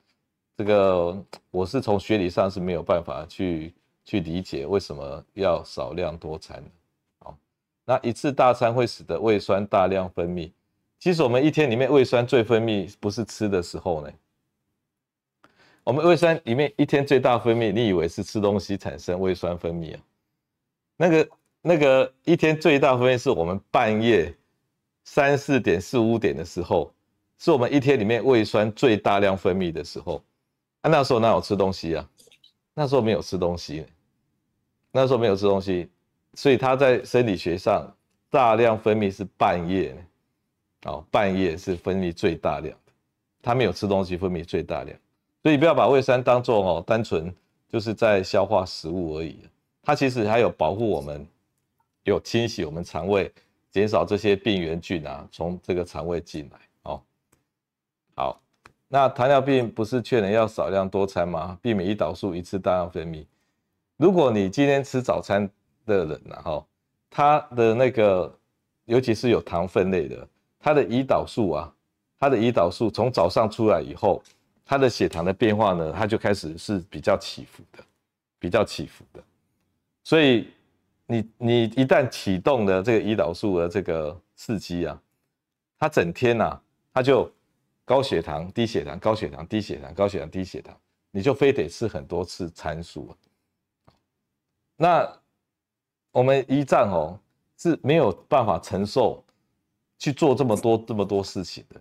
[0.57, 1.17] 这个
[1.51, 3.75] 我是从学理上是没有办法去。
[4.09, 6.63] 去理解为什么要少量多餐，
[7.25, 7.35] 哦，
[7.85, 10.49] 那一次大餐会使得胃酸大量分泌。
[11.01, 14.13] 其实我们一天里面胃酸最分泌不是吃的时候呢，
[15.87, 20.03] 我们胃酸里面一天最大分泌，你以为是吃东西产生胃酸分泌啊？
[20.97, 21.29] 那个
[21.63, 24.35] 那个一天最大分泌是我们半夜
[25.05, 26.93] 三四点四五点的时候，
[27.39, 30.21] 是我们一天里面胃酸最大量分泌的时候。
[30.81, 32.11] 啊，那时候哪有吃东西啊？
[32.75, 33.87] 那时候没有吃东西。
[34.91, 35.89] 那时候没有吃东西，
[36.35, 37.89] 所以他在生理学上
[38.29, 39.95] 大量分泌是半夜，
[40.87, 42.93] 哦，半夜是分泌最大量的，
[43.41, 44.99] 他没有吃东西分泌最大量，
[45.47, 47.33] 所以不要把胃酸当做哦单纯
[47.69, 49.39] 就是在消化食物而已，
[49.81, 51.25] 它其实还有保护我们，
[52.03, 53.31] 有清洗我们肠胃，
[53.71, 56.59] 减少这些病原菌啊从这个肠胃进来。
[56.83, 57.01] 哦，
[58.17, 58.41] 好，
[58.89, 61.57] 那糖尿病不是劝人要少量多餐吗？
[61.63, 63.25] 避免胰岛素一次大量分泌。
[63.99, 65.49] 如果你今天吃早餐
[65.85, 66.67] 的人然后，
[67.09, 68.37] 他的那个，
[68.87, 70.27] 尤其是有糖分类的，
[70.59, 71.73] 他的胰岛素啊，
[72.19, 74.21] 他的胰岛素从早上出来以后，
[74.69, 77.79] 他的血糖的变化呢，他就开始是比较起伏的，
[78.41, 79.23] 比较起伏的。
[80.03, 80.49] 所以
[81.07, 85.01] 你你一旦启动了这个胰岛素的这个刺激啊，
[85.79, 87.31] 他整天呐、啊，他就
[87.85, 90.77] 高血糖、低血糖、高血糖、低血糖、高血糖、低血糖，
[91.13, 93.17] 你就非得吃很多次餐素。
[94.77, 95.11] 那
[96.11, 97.19] 我们胰脏哦
[97.57, 99.25] 是没有办法承受
[99.97, 101.81] 去做这么多这么多事情的。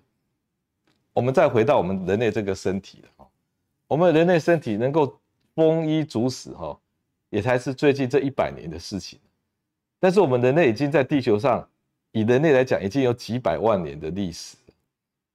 [1.16, 3.26] 我们再回到我们人类这个身体哈，
[3.88, 5.18] 我们人类身体能够
[5.56, 6.78] 丰衣足食哈，
[7.30, 9.18] 也才是最近这一百年的事情。
[9.98, 11.66] 但是我们人类已经在地球上，
[12.12, 14.58] 以人类来讲，已经有几百万年的历史。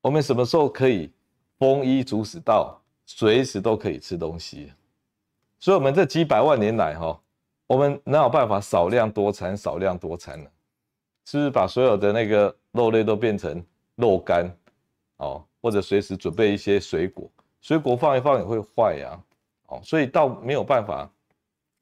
[0.03, 1.11] 我们什么时候可以
[1.59, 4.71] 丰衣足食到随时都可以吃东西？
[5.59, 7.19] 所以，我们这几百万年来哈。
[7.67, 9.57] 我们哪有办法少量多餐？
[9.57, 10.51] 少量多餐呢？
[11.25, 13.65] 是不是把所有的那个肉类都变成
[13.95, 14.55] 肉干？
[15.21, 17.31] 哦，或者随时准备一些水果，
[17.61, 19.19] 水果放一放也会坏呀。
[19.69, 21.09] 哦，所以倒没有办法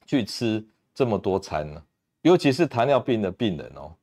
[0.06, 0.62] 去吃
[0.94, 1.82] 这么多餐呢。
[2.22, 3.94] 尤其是糖尿病的病人哦，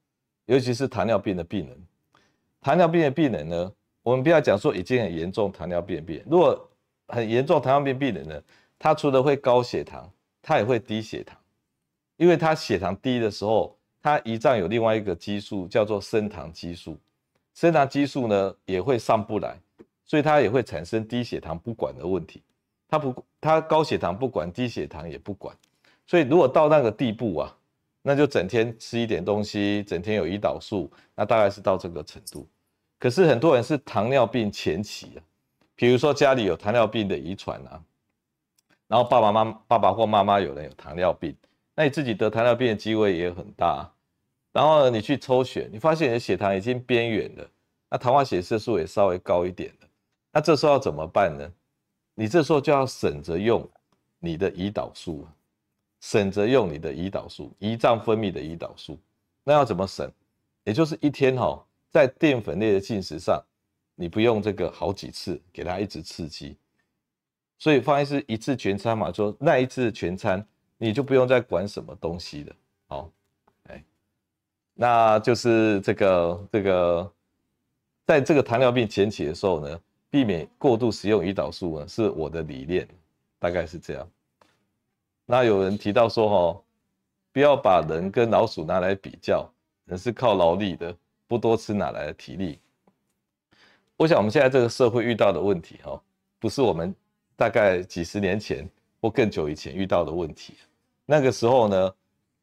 [0.46, 1.78] 尤其是糖尿病的病人，
[2.62, 3.72] 糖尿病的病人呢，
[4.02, 6.70] 我们不要讲说已经很严重糖尿病病，如果
[7.08, 8.42] 很严重糖尿病病人呢，
[8.80, 10.10] 他除了会高血糖，
[10.42, 11.38] 他也会低血糖。
[12.18, 16.98] 因为他血糖低的时候，他胰脏有另外一个激素叫做升糖激素，
[17.56, 19.58] 升糖激素呢也会上不来，
[20.06, 22.44] 所以他也会产生低血糖不管的问题。
[22.88, 25.56] 他不，他高血糖不管，低血糖也不管。
[26.06, 27.58] 所以如果到那个地步啊，
[28.04, 32.48] 那就整天吃一点东西，整天有胰岛素，那大概是到这个程度。
[33.00, 35.20] 可是很多人是糖尿病前期啊，
[35.76, 37.82] 比如说家里有糖尿病的遗传啊，
[38.88, 41.36] 然后爸爸妈妈、爸爸或妈妈有人有糖尿病。
[41.74, 43.92] 那你自己得糖尿病的机会也很大，
[44.56, 47.46] 然后，你去抽血，你发现你的血糖已经边缘了，
[47.90, 49.88] 那糖化血色素也稍微高一点了，
[50.32, 51.52] 那这时候要怎么办呢？
[52.14, 53.70] 你这时候就要省着用
[54.18, 55.28] 你的胰岛素，
[56.00, 58.98] 省着用你的胰岛素，胰脏分泌的胰岛素。
[59.44, 60.10] 那要怎么省？
[60.64, 63.44] 也就是一天哈，在淀粉类的进食上，
[63.94, 66.56] 你不用这个好几次给它一直刺激，
[67.60, 70.48] 所以方医师一次全餐嘛，说那一次全餐。
[70.78, 72.56] 你就不用再管什么东西了，
[72.88, 73.10] 好，
[74.76, 77.12] 那就是这个这个，
[78.06, 82.88] 在这个糖尿病前期的时候呢，避免过度使用胰岛素呢，是我的理念，
[83.40, 84.08] 大概是这样。
[85.26, 86.62] 那有人提到说，哈，
[87.32, 89.50] 不要把人跟老鼠拿来比较，
[89.86, 90.96] 人是靠劳力的，
[91.28, 92.60] 不多吃哪来的体力？
[93.98, 96.00] 我想我们现在这个社会遇到的问题，哈，
[96.40, 96.94] 不是我们
[97.36, 98.70] 大概几十年前。
[99.02, 100.56] 或更久以前遇到的问题，
[101.06, 101.94] 那个时候呢，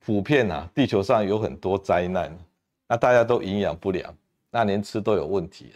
[0.04, 2.36] 普遍啊，地球上有很多灾难，
[2.88, 4.14] 那大家都营养不良，
[4.50, 5.72] 那连吃都有问题，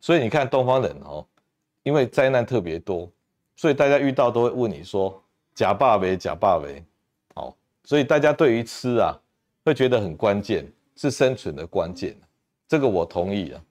[0.00, 1.24] 所以你看东方人哦，
[1.82, 3.08] 因为灾难特别多，
[3.56, 5.22] 所以大家遇到都会问你说
[5.54, 6.82] 假霸为假霸为，
[7.34, 7.54] 哦，
[7.84, 9.16] 所以大家对于吃啊，
[9.64, 12.16] 会觉得很关键，是生存的关键，
[12.66, 13.62] 这个我同意啊。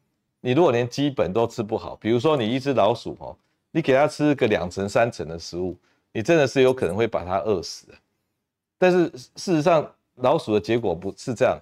[0.42, 3.36] 你如果连基本都吃不好，比如说你一只老鼠哦，
[3.72, 5.76] 你给它吃个两层三层的食物。
[6.12, 7.86] 你真的是有可能会把它饿死，
[8.80, 11.60] 但是事实上老鼠的结果不是这样，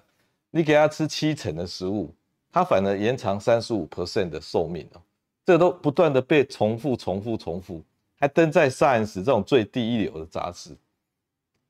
[0.50, 2.10] 你给它吃七成的食物，
[2.50, 5.02] 它反而延长三十五 percent 的寿命哦，
[5.44, 7.82] 这都不断的被重复、重复、重复，
[8.18, 10.74] 还登在 Science 这种最低一流的杂志，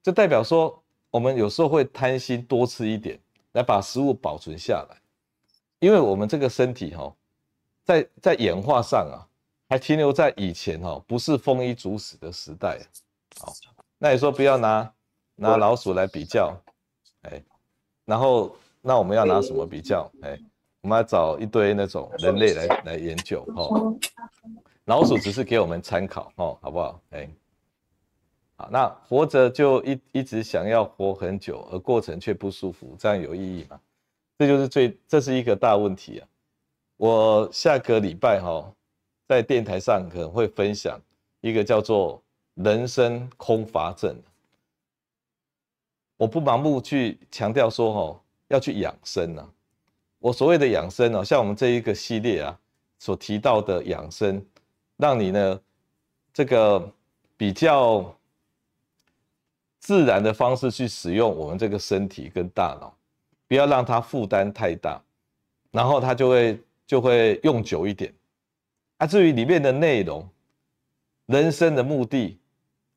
[0.02, 0.80] 这代表说
[1.10, 3.18] 我们有时候会贪心多吃一点，
[3.54, 4.96] 来把食物保存下来，
[5.80, 7.12] 因为我们这个身体哈，
[7.84, 9.26] 在在演化上啊。
[9.70, 12.80] 还停留在以前哦，不是丰衣足食的时代。
[13.38, 13.52] 好，
[13.98, 14.90] 那你说不要拿
[15.38, 16.54] 拿老鼠来比较，
[17.22, 17.42] 哎，
[18.04, 20.10] 然后那我们要拿什么比较？
[20.22, 20.38] 哎，
[20.80, 23.96] 我们要找一堆那种人类来来研究哦。
[24.86, 27.00] 老鼠只是给我们参考哦，好不好？
[27.10, 27.28] 哎，
[28.56, 33.80] 好，那活着就一一直想要活很久，而过程却不舒服，这样有意义吗？
[34.36, 36.28] 这就是最这是一个大问题啊！
[36.96, 38.72] 我下个礼拜哈。
[39.28, 40.98] 在电台上可能会分享
[41.42, 42.18] 一个叫做
[42.56, 44.16] “人生空乏症”。
[46.18, 49.48] 我不盲目去强调说哦，要去养生啊。
[50.18, 52.58] 我所谓的养生哦，像我们这一个系列啊
[52.98, 54.44] 所提到的养生，
[54.96, 55.60] 让你呢
[56.34, 56.92] 这个
[57.36, 58.14] 比较
[59.78, 62.92] 自然的方式去使用我们这个身体跟大脑，
[63.46, 65.00] 不要让它负担太大，
[65.70, 68.12] 然后它就会就会用久一点。
[68.96, 70.28] 啊，至于里面的内容，
[71.26, 72.36] 人生的目的，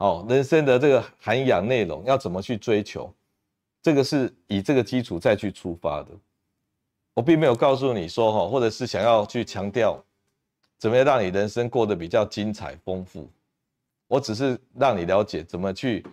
[0.01, 3.13] 哦，人生的这个涵养内容要怎么去追求，
[3.83, 6.07] 这个是以这个基础再去出发的。
[7.13, 10.03] 我并没有告诉你说哈，或者是想要去强调
[10.79, 13.29] 怎么样让你人生过得比较精彩丰富。
[14.07, 16.03] 我只是让你了解怎么去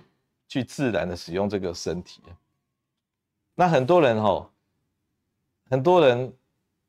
[0.47, 2.21] 去自然的使用这个身体。
[3.55, 4.51] 那很多人哈，
[5.71, 6.31] 很多人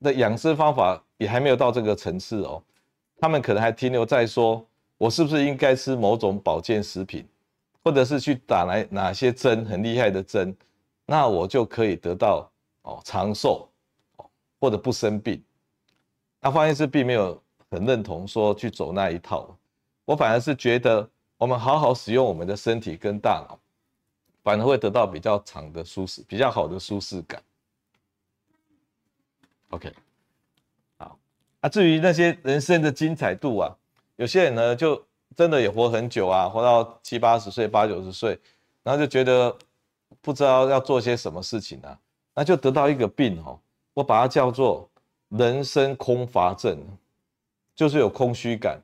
[0.02, 2.62] 的养生方法也还没有到这个层次哦，
[3.22, 4.68] 他们可能还停留在说，
[5.00, 7.26] 我是不是应该吃某种保健食品，
[7.82, 10.54] 或者是去打来哪些针很厉害的针，
[11.06, 13.70] 那我就可以得到哦长寿
[14.18, 15.42] 哦，或者不生病。
[16.42, 19.58] 那方医师并没有很认同说去走那一套。
[20.04, 23.58] 我反而是觉得，我们好好使用我们的身体跟大脑，
[24.44, 27.42] 反而会得到比较长的舒适、比较好的舒适感。
[29.70, 29.94] OK，
[30.98, 31.18] 好，
[31.62, 33.78] 啊，至于那些人生的精彩度啊，
[34.20, 35.02] 有些人呢就
[35.34, 38.38] 真的也活很久啊，活到七八十岁、八九十岁，
[38.84, 39.58] 然后就觉得
[40.20, 41.98] 不知道要做些什么事情啊，
[42.34, 43.58] 那就得到一个病哦，
[43.94, 44.90] 我把它叫做
[45.30, 46.78] 人生空乏症，
[47.74, 48.78] 就是有空虚感。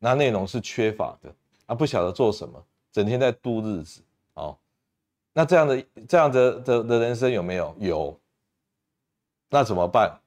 [0.00, 1.32] 那内容是缺乏的
[1.66, 4.02] 啊，不晓得做什么，整天在度日子
[4.34, 4.58] 哦。
[5.32, 7.76] 那这样的这样的的的人生有没有？
[7.78, 8.18] 有。
[9.50, 10.18] 那怎么办？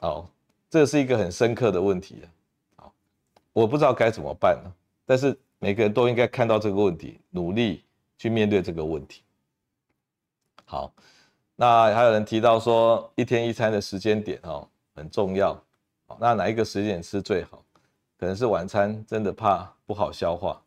[0.00, 0.26] 哦，
[0.68, 2.26] 这是一个很深刻的问题啊。
[3.58, 4.72] 我不知道该怎么办呢。
[5.04, 7.82] 但是每个人都应该看到这个问题，努力
[8.16, 9.22] 去面对这个问题。
[10.64, 10.92] 好，
[11.56, 15.60] 那还有人提到说，一天一餐的时间点哦很重要。
[16.20, 17.64] 那哪一个时间点吃最好？
[18.16, 20.60] 可能是晚餐真的怕不好消化，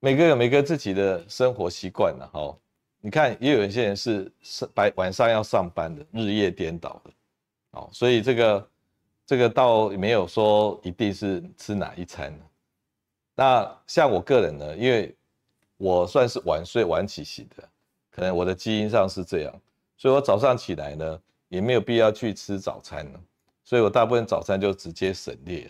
[0.00, 2.56] 每个有每个自己的生活习惯了哈。
[3.00, 4.30] 你看，也有一些人是
[4.74, 7.10] 白晚上要上班的，日夜颠倒的，
[7.72, 8.68] 哦，所以这个
[9.32, 12.38] 这个倒没有说一定是吃哪一餐。
[13.34, 15.16] 那像我个人呢，因为
[15.78, 17.66] 我算是晚睡晚起型的，
[18.10, 19.60] 可能我的基因上是这样，
[19.96, 21.18] 所以我早上起来呢，
[21.48, 23.10] 也没有必要去吃早餐，
[23.64, 25.66] 所以我大部分早餐就直接省略。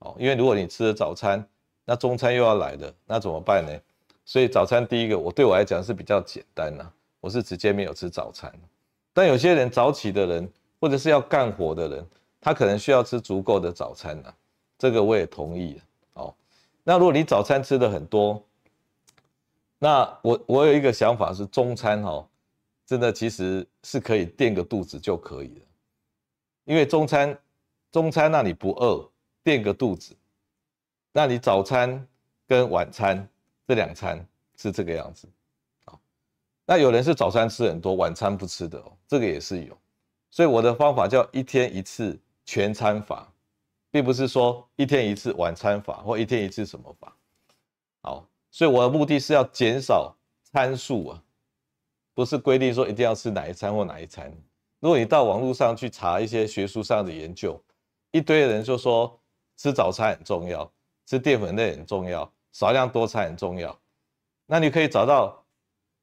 [0.00, 1.46] 哦，因为如果你吃了早餐，
[1.84, 3.70] 那中餐又要来了，那怎么办呢？
[4.24, 6.84] 所以早餐第一个，我对我来讲是比较简单呐，
[7.20, 8.52] 我是直接没有吃早餐。
[9.12, 12.06] 但有些人早起的人，或者是要干活的人，
[12.44, 14.32] 他可能需要吃足够的早餐呐，
[14.76, 15.80] 这个我也同意。
[16.12, 16.34] 哦，
[16.82, 18.40] 那如果你早餐吃的很多，
[19.78, 22.28] 那我我有一个想法是，中餐哦，
[22.84, 25.62] 真的其实是可以垫个肚子就可以了，
[26.64, 27.38] 因为中餐
[27.90, 29.10] 中餐那你不饿。
[29.42, 30.16] 垫个肚子，
[31.12, 32.08] 那你早餐
[32.48, 33.28] 跟晚餐
[33.68, 34.26] 这两餐
[34.56, 35.28] 是这个样子，
[35.84, 35.92] 啊
[36.64, 39.76] 那有人是早餐吃很多，晚餐不吃的哦，这个也是有。
[40.30, 43.32] 所以我的方法叫一天一次全餐法，
[43.90, 47.16] 并不是说一天一次晚餐法或一天一次什么法。
[48.02, 51.22] 好，所以我的目的是要减少餐数啊，
[52.14, 54.32] 不是规定说一定要吃哪一餐或哪一餐。
[54.80, 57.60] 如果你到网络上去查一些学术上的研究，
[58.10, 59.18] 一堆人就说。
[59.56, 60.68] 吃早餐很重要，
[61.06, 63.78] 吃淀粉类很重要，少量多餐很重要。
[64.46, 65.44] 那你可以找到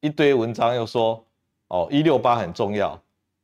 [0.00, 1.22] 一堆文章又说，
[1.68, 2.98] 哦，一六八很重要，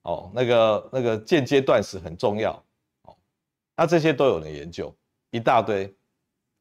[0.05, 2.59] 哦，那个那个间接断食很重要，
[3.81, 4.93] 那这些都有人研究
[5.31, 5.89] 一大堆，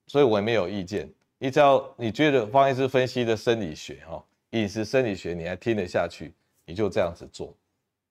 [0.05, 1.11] 所以我也没有意见。
[1.39, 6.31] 你只要你觉得方医师分析的生理学，哈，饮食生理学你还听得下去，
[6.63, 7.51] 你就这样子做。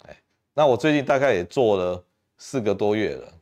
[0.09, 0.16] 哎，
[0.53, 2.05] 那我最近大概也做了
[2.37, 3.33] 四个多月了。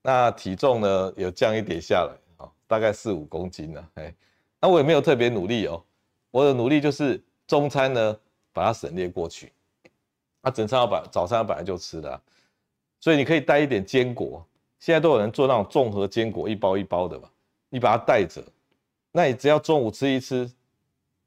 [0.00, 4.14] 那体重呢，有降一点下来，哦，大概四五公斤了，哎，
[4.58, 5.84] 那我也没有特别努力哦，
[6.30, 8.18] 我的努力就是中餐呢
[8.50, 9.52] 把它省略过去，
[10.40, 12.18] 那整餐要把早餐本来就吃的，
[12.98, 14.42] 所以你可以带一点坚果，
[14.86, 17.28] 现在都有人做那种综合坚果，一包一包的嘛，
[17.70, 18.40] 你把它带着，
[19.10, 20.48] 那你只要中午吃一吃，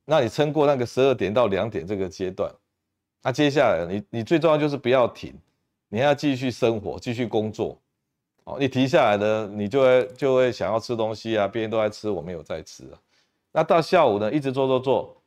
[0.06, 2.50] 那你撑过那个十二点到两点这个阶段，
[3.22, 5.38] 那接下来你你最重要就是不要停，
[5.90, 7.78] 你还要继续生活，继续工作。
[8.46, 12.96] 哦你停下来呢，你就会就会想要吃东西啊，别人都在吃，我没有在吃啊。
[13.52, 15.22] 那到下午呢，一直做做做，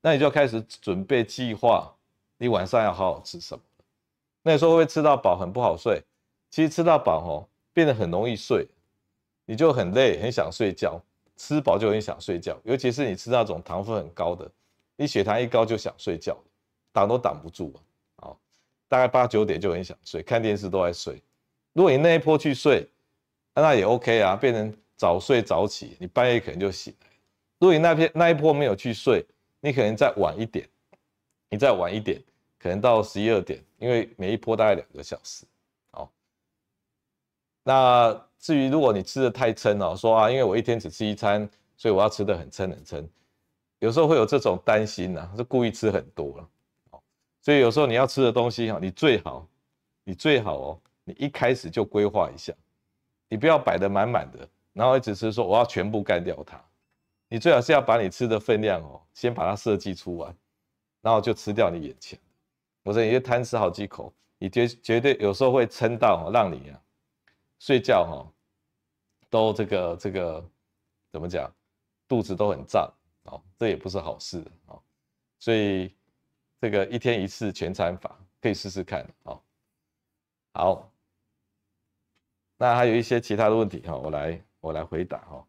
[0.00, 1.92] 那你就要开始准备计划，
[2.38, 3.64] 你晚上要好好吃什么。
[4.44, 6.00] 那时候会吃到饱，很不好睡。
[6.50, 8.66] 其实吃到饱哦，变得很容易睡，
[9.44, 10.98] 你就很累，很想睡觉。
[11.36, 14.48] 吃饱就很想睡觉，尤其是你吃那种糖分很高的，
[14.96, 16.38] 你血糖一高就想睡觉，
[16.92, 17.74] 挡都挡不住
[18.16, 18.30] 啊。
[18.86, 21.20] 大概八九点就很想睡，看电视都在睡。
[21.72, 22.88] 如果你那一波去睡，
[23.52, 27.08] 那也 OK 啊，变成早睡早起，你半夜可能就醒来。
[27.58, 29.26] 如果你那片那一波没有去睡，
[29.58, 30.68] 你可能再晚一点，
[31.50, 32.22] 你再晚一点，
[32.60, 35.44] 可能到十一二点，因为每一波大概两个小时。
[37.64, 43.08] 那至于如果你吃的太撑哦，说啊，因为我一天只吃一餐，所以我要吃的很撑很撑，
[43.78, 46.48] 有时候会有这种担心呐，是故意吃很多了。
[47.40, 49.48] 所以有时候你要吃的东西哈，你最好，
[50.04, 52.52] 你最好哦，你一开始就规划一下，
[53.28, 56.62] 你不要摆得满满的，然后一直吃说我要全部干掉它。
[57.28, 60.34] 你最好是要把你吃的分量哦，先把它设计出来，
[61.00, 62.18] 然后就吃掉你眼前。
[62.82, 66.80] 我说你就贪吃好几口，你绝绝对有时候会撑到让你啊
[67.58, 68.32] 睡觉哈
[69.30, 70.50] 都这个这个
[71.10, 71.50] 怎么讲，
[72.06, 72.92] 肚子都很胀
[73.24, 74.82] 哦，这也不是好事哦。
[75.38, 75.94] 所以
[76.60, 79.40] 这个一天一次全餐法可以试试看哦。
[80.52, 80.92] 好，
[82.56, 85.46] 那还有一些其他的问题哈，我来我来回答哈。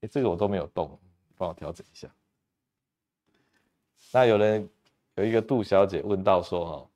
[0.00, 0.98] 哎，这个我都没有动。
[1.40, 2.12] 帮我调整一下。
[4.10, 4.68] 那有人
[5.14, 6.90] 有一个杜小姐问到说：“哈，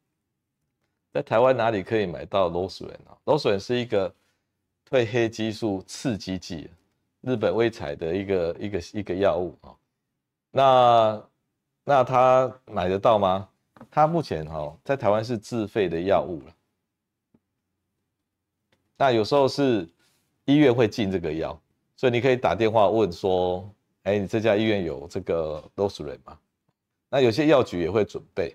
[1.12, 3.16] 在台湾哪里可以买到罗斯伦啊？
[3.22, 4.12] 罗斯伦是一个
[4.92, 6.68] 褪黑激素刺激剂，
[7.22, 9.72] 日本威采的一个一个一个药物啊。
[10.50, 11.22] 那
[11.82, 13.48] 那他买得到吗？
[13.90, 16.54] 他目前哈在台湾是自费的药物了。
[18.98, 19.88] 那有时候是
[20.44, 21.58] 医院会进这个药，
[21.96, 23.66] 所以你可以打电话问说。”
[24.02, 26.36] 哎，你这家医院有这个罗斯伦吗？
[27.08, 28.54] 那有些药局也会准备。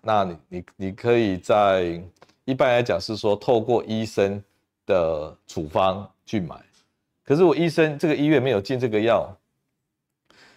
[0.00, 2.02] 那你你你可以在
[2.46, 4.42] 一般来讲是说透过医生
[4.86, 6.60] 的处方去买。
[7.24, 9.34] 可是我医生这个医院没有进这个药，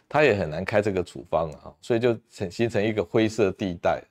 [0.10, 4.04] 他也很难开这个处方啊，所以就成形成一个灰色地带，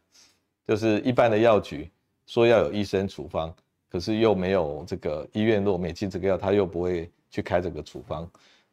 [0.66, 1.90] 就是一般的药局
[2.26, 3.54] 说要有医生处方，
[3.90, 8.28] 可是又没有这个医院若没进这个药，他又不会去开这个处方。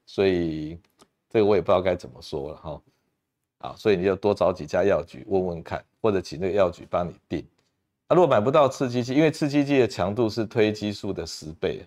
[0.05, 0.77] 所以
[1.29, 2.81] 这个我也不知道该怎么说了哈，
[3.57, 7.45] 啊，所以你就多找几家药局问问看，或者请那个药局帮你订。
[8.14, 11.84] 啊，如果买不到刺激剂，因为刺激剂的强度是褪黑激素的十倍，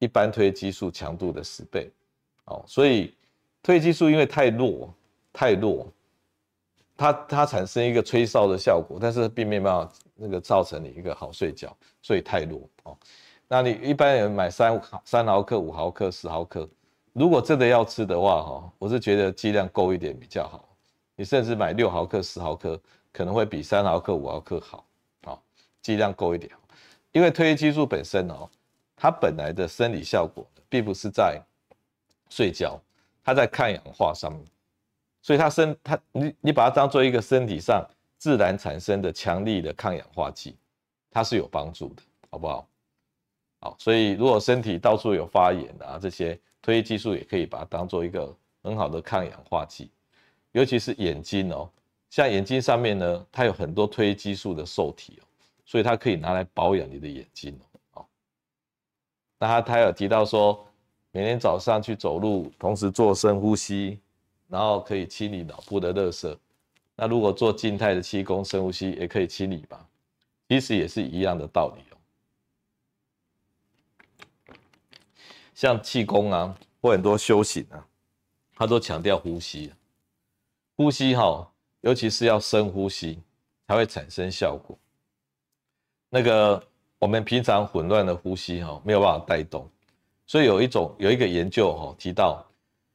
[0.00, 1.88] 一般褪黑激素强度的十倍，
[2.46, 3.14] 哦，所以
[3.62, 4.92] 褪黑激素因为太弱
[5.32, 5.86] 太弱，
[6.96, 12.96] 它它产生一个吹哨的效果，但是并没办法那个造成你一个好睡觉，所以太弱哦。
[13.46, 16.68] 那你一般人买三三毫克、五毫克、十毫克。
[17.12, 20.68] 如果真的要吃的话，哈，我是觉得剂量够一点比较好。
[21.14, 22.80] 你甚至买六毫克、十毫克，
[23.12, 24.82] 可能会比三毫克、五毫克，好，
[25.82, 26.50] 剂量够一点。
[27.10, 28.48] 因为褪黑激素本身哦，
[28.96, 31.38] 它本来的生理效果并不是在
[32.30, 32.80] 睡觉，
[33.22, 34.42] 它在抗氧化上面，
[35.20, 40.56] 所以它生它你你把它当做一个身体上自然产生的强力的抗氧化剂，
[41.10, 42.66] 它是有帮助的，好不好？
[43.60, 46.38] 好，所以如果身体到处有发炎啊这些。
[46.64, 49.90] 褪黑激素也可以把它当做一个很好的抗氧化剂，
[50.52, 51.68] 尤其是眼睛哦，
[52.08, 55.26] 像眼睛上面呢，它有很多褪黑激素的受体哦，
[55.64, 57.58] 所以它可以拿来保养你的眼睛
[57.92, 58.04] 哦。
[59.38, 60.66] 那他他有提到说，
[61.10, 63.98] 每天早上去走路，同时做深呼吸，
[64.48, 66.36] 然后可以清理脑部的垃圾。
[66.94, 69.88] 那如果做静态的气功深呼吸，也可以清理吧？
[70.48, 71.96] 其实也是一样的道理哦。
[75.54, 77.86] 像气功啊，或很多修行啊，
[78.54, 79.72] 他都强调呼吸，
[80.76, 81.50] 呼吸哈，
[81.80, 83.22] 尤其是要深呼吸
[83.66, 84.78] 才会产生效果。
[86.14, 86.62] 那个
[86.98, 89.66] 我们平常混乱的呼吸哈，没有办法带动，
[90.26, 92.44] 所以有一种有一个研究哈提到，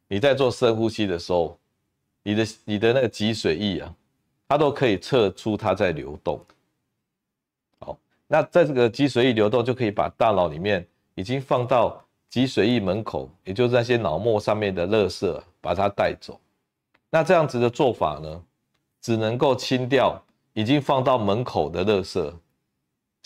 [0.07, 1.57] 你在做深呼吸的时候，
[2.21, 3.91] 你的你的那个脊髓液啊，
[4.47, 6.39] 它都可以测出它在流动。
[7.79, 7.97] 好，
[8.27, 11.99] 那在这个脊髓液流动，就可以把大脑里面已经放到。
[12.29, 16.37] 脊髓液门口，也就是那些脑膜上面的垃圾，把它带走。
[17.09, 18.43] 那这样子的做法呢，
[19.01, 22.33] 只能够清掉已经放到门口的垃圾，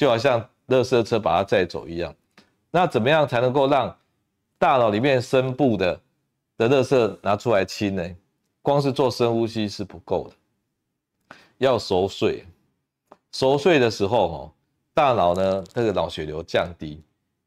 [0.01, 2.11] 就好像垃圾车把它载走一样。
[2.71, 3.95] 那怎么样才能够让
[4.57, 6.01] 大脑里面深部的
[6.57, 8.15] 的垃圾拿出来清呢？
[8.63, 12.43] 光是做深呼吸是不够的，要熟睡。
[13.31, 14.51] 熟睡的时候，哦，
[14.91, 16.99] 大脑呢，这个脑血流降低。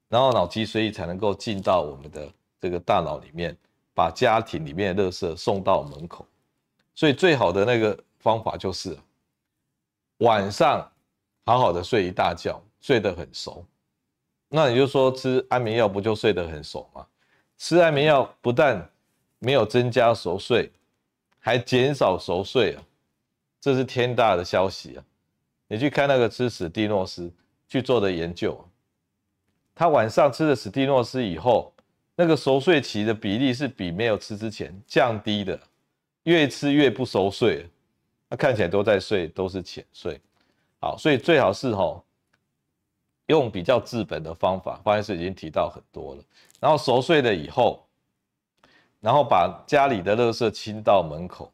[0.08, 2.28] 然后脑脊髓液才能够进到我们的
[2.60, 3.56] 这个大脑里面，
[3.96, 6.24] 把家庭里面的垃圾送到门口。
[6.94, 8.96] 所以最好的那个方法就是
[10.18, 10.88] 晚上
[11.44, 13.64] 好好的睡一大觉，睡得很熟。
[14.48, 17.06] 那你就说吃安眠药不就睡得很熟吗？
[17.56, 18.90] 吃安眠药不但
[19.38, 20.72] 没有增加熟睡，
[21.38, 22.82] 还减少熟睡啊！
[23.60, 25.04] 这是天大的消息啊！
[25.68, 27.32] 你去看那个吃史蒂诺斯
[27.68, 28.62] 去做的研究。
[29.74, 31.72] 他晚上吃了史蒂诺斯以后，
[32.14, 35.58] 那个熟睡期的比例是比没有吃之前降低的，
[36.24, 37.68] 越吃越不熟睡，
[38.30, 40.20] 他看起来都在睡，都是浅睡。
[40.84, 42.04] 好，所以最好是吼
[43.28, 46.22] 用比较治本的方法，方医师已经提到很多了。
[46.60, 47.86] 然后熟睡了以后，
[49.00, 51.50] 然后把家里的垃圾清到门口，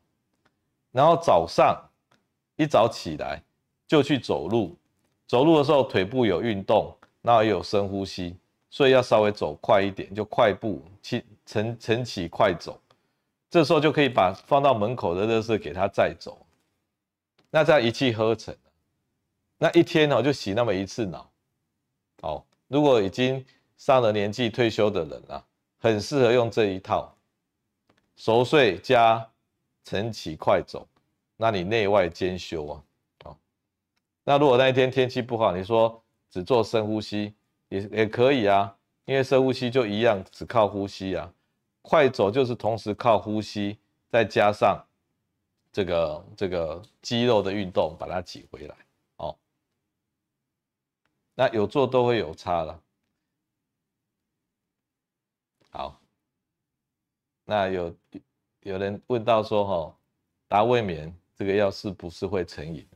[0.90, 1.80] 然后早上
[2.56, 3.40] 一早起来
[3.86, 4.76] 就去走路，
[5.28, 8.36] 走路的时候腿部有运动，然后也有深呼吸，
[8.68, 12.80] 所以要稍微走快一点，就快步起晨晨起快走。
[13.48, 16.44] 这时候就可以把放到门口的垃圾给它载走，
[17.48, 18.52] 那这样一气呵成，
[19.62, 21.30] 那一天呢哦就洗那么一次脑。
[22.22, 23.44] 哦，如果已经
[23.76, 25.44] 上了年纪退休的人啊，
[25.78, 27.14] 很适合用这一套，
[28.16, 29.30] 熟睡加
[29.84, 30.88] 晨起快走，
[31.36, 32.82] 那你内外兼修啊。
[33.26, 33.36] 哦，
[34.24, 37.34] 那如果那一天天气不好，你说只做深呼吸
[37.68, 41.30] 也也可以啊，因为深呼吸就一样，只靠呼吸啊。
[41.82, 44.82] 快走就是同时靠呼吸，再加上
[45.70, 48.74] 这个这个肌肉的运动，把它挤回来。
[51.40, 52.78] 那有做都会有差了。
[55.70, 55.98] 好，
[57.46, 57.96] 那有
[58.60, 59.98] 有人问到说，哈，
[60.48, 62.86] 达卫冕这个药是不是会成瘾？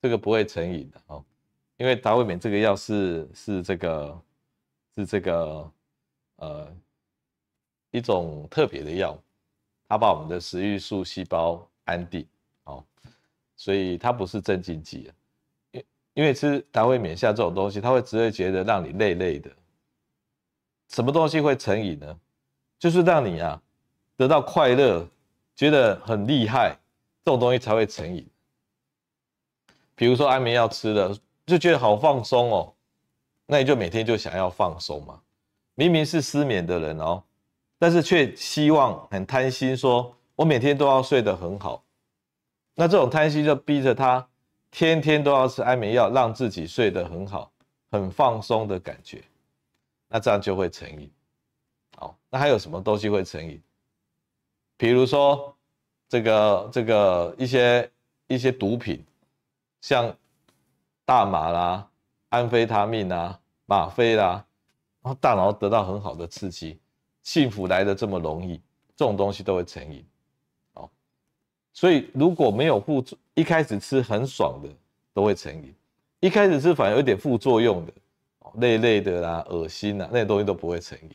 [0.00, 1.22] 这个不会成瘾的哦，
[1.76, 4.22] 因为达卫冕这个药是是这个
[4.94, 5.72] 是这个
[6.36, 6.76] 呃。
[7.90, 9.18] 一种特别的药，
[9.88, 12.26] 它把我们的食欲素细胞安定，
[12.64, 12.84] 哦，
[13.54, 15.10] 所以它不是镇静剂。
[16.16, 19.50] 因为吃达卫冕下这种东西，它会只会觉得让你累累的。
[20.88, 22.18] 什么东西会成瘾呢？
[22.78, 23.60] 就是让你啊
[24.16, 25.06] 得到快乐，
[25.54, 26.74] 觉得很厉害，
[27.22, 28.26] 这种东西才会成瘾。
[29.94, 31.14] 比如说安眠药吃了，
[31.44, 32.72] 就觉得好放松哦，
[33.44, 35.20] 那你就每天就想要放松嘛。
[35.74, 37.22] 明明是失眠的人哦。
[37.78, 41.84] 但是却希望很贪心，说我每天都要睡得很好，
[42.74, 44.26] 那这种贪心就逼着他
[44.78, 47.50] 天天都要吃安眠药，让自己睡得很好、
[47.90, 49.24] 很放松的感觉，
[50.06, 51.10] 那这样就会成瘾。
[51.96, 53.58] 好，那还有什么东西会成瘾？
[54.76, 55.56] 比如说
[56.10, 57.90] 这个这个一些
[58.26, 59.02] 一些毒品，
[59.80, 60.14] 像
[61.06, 61.88] 大麻啦、
[62.28, 64.44] 安非他命啦、吗啡啦，
[65.00, 66.78] 然后大脑得到很好的刺激。
[67.22, 68.60] 幸福来得这么容易，
[68.94, 70.06] 这种东西都会成瘾，
[71.76, 74.68] 所以如果没有副作，一开始吃很爽的
[75.12, 75.74] 都会成瘾，
[76.20, 77.92] 一开始吃反而有点副作用的，
[78.54, 81.10] 累累的啦、恶心啦，那些东西都不会成瘾。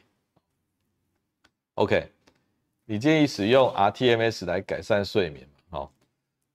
[1.74, 2.08] OK，
[2.86, 5.80] 你建议使用 rTMS 来改善睡眠吗？
[5.80, 5.92] 好，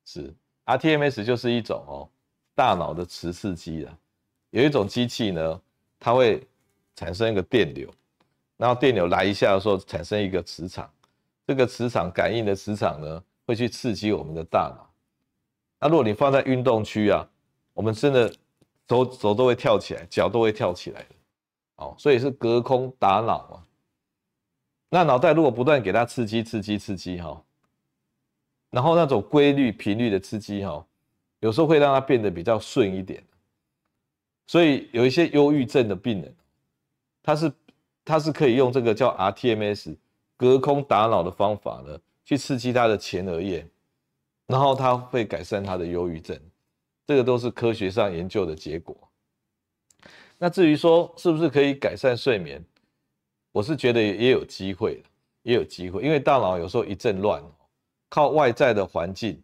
[0.04, 0.32] 是
[0.66, 2.08] rTMS 就是一种哦
[2.54, 3.98] 大脑的磁刺激啊，
[4.50, 5.60] 有一种机器呢，
[5.98, 6.46] 它会
[6.94, 7.92] 产生一个电流。
[8.56, 10.88] 然后电流来一下的时候，产生一个磁场，
[11.44, 14.92] 这个磁场感应的磁场呢，会去刺激我们的大脑。
[15.80, 17.26] 那如果你放在运动区啊，
[17.72, 18.30] 我们真的
[18.88, 21.14] 手手都会跳起来，脚都会跳起来的，
[21.76, 23.62] 哦，所以是隔空打脑啊。
[24.90, 27.42] 那脑袋如果不断给它刺激、刺激、刺激哈，
[28.70, 30.84] 然后那种规律频率的刺激哈，
[31.40, 33.24] 有时候会让它变得比较顺一点。
[34.46, 36.36] 所以有一些忧郁症的病人，
[37.22, 37.52] 他是。
[38.08, 39.96] 他是可以用这个叫 rTMS
[40.36, 43.66] 隔空打脑的方法呢，去刺激他的前额叶，
[44.48, 46.38] 然后他会改善他的忧郁症，
[47.06, 48.94] 这个都是科学上研究的结果。
[50.36, 52.62] 那至于说是不是可以改善睡眠，
[53.52, 55.02] 我是觉得也有机会，
[55.42, 57.40] 也有机会，因为大脑有时候一阵乱，
[58.10, 59.40] 靠外在的环境，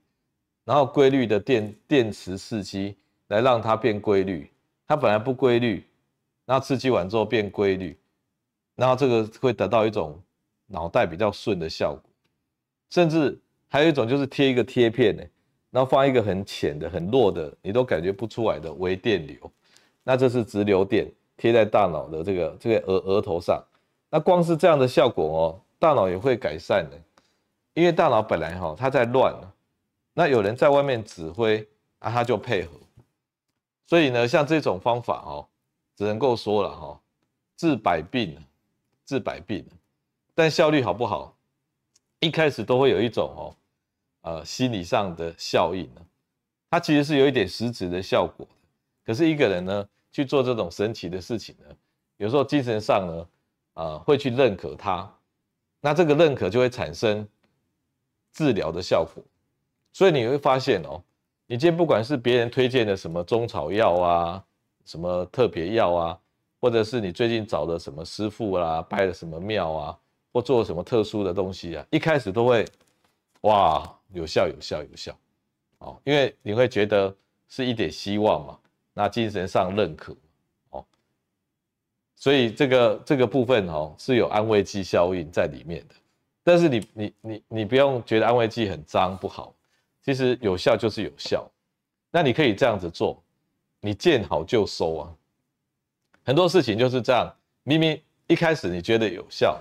[0.64, 2.96] 然后规律的电电磁刺激
[3.28, 4.50] 来让它变规律，
[4.86, 5.86] 它本来不规律，
[6.44, 7.96] 然后刺激完之后变规律。
[8.74, 10.20] 然后这个会得到一种
[10.66, 12.11] 脑袋比较顺的效果，
[12.92, 15.22] 甚至还有一种就是贴一个贴片呢，
[15.70, 19.50] 然后放一个很浅的、很弱的，你都感觉不出来的微电流，
[20.02, 23.64] 那这是直流电贴在大脑的这个这个额额头上，
[24.10, 25.42] 那光是这样的效果哦，
[25.78, 27.00] 大脑也会改善的，
[27.72, 29.34] 因为大脑本来哈它在乱，
[30.12, 31.66] 那有人在外面指挥
[32.00, 32.72] 啊，他就配合，
[33.86, 35.48] 所以呢，像这种方法哦，
[35.96, 37.00] 只能够说了哈，
[37.56, 38.36] 治百病。
[39.04, 39.66] 治百病，
[40.32, 41.36] 但效率好不好？
[42.22, 43.56] 一开始都会有一种哦，
[44.20, 46.00] 呃，心理上的效应呢，
[46.70, 48.46] 它其实是有一点实质的效果。
[49.04, 51.66] 可是一个人呢去做这种神奇的事情呢，
[52.18, 53.28] 有时候精神上呢，
[53.74, 55.12] 啊、呃，会去认可它，
[55.80, 57.26] 那这个认可就会产生
[58.32, 59.20] 治疗的效果。
[59.92, 61.02] 所以你会发现哦，
[61.46, 64.44] 你今天不管是别人推荐的什么中草药啊，
[64.84, 66.18] 什么特别药啊。
[66.60, 69.98] 或者是你最近找的什么师傅啦，拜的什么庙啊，
[70.32, 72.64] 或做什么特殊的东西啊，一开始都会
[73.42, 75.16] 哇，有效有效有效，
[75.78, 77.14] 哦，因为你会觉得
[77.48, 78.58] 是一点希望嘛，
[78.94, 80.16] 那精神上认可，
[80.70, 80.84] 哦，
[82.16, 85.94] 所以这个这个部分哦是有安慰剂效应在里面的，
[86.42, 89.54] 但是你你你你不用觉得安慰剂很脏不好，
[90.02, 91.46] 其实有效就是有效，
[92.10, 93.22] 那你可以这样子做，
[93.80, 95.14] 你见好就收啊，
[96.24, 97.30] 很多事情就是这样，
[97.64, 99.60] 明明一开始你觉得有效，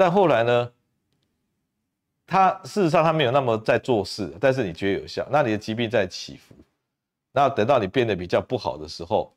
[0.00, 0.72] 但后来呢？
[2.26, 6.54] 他事实上他没有那么在做事，但是你觉得有效，那你的疾病在起伏，
[7.32, 9.30] 那等到你变得比较不好的时候，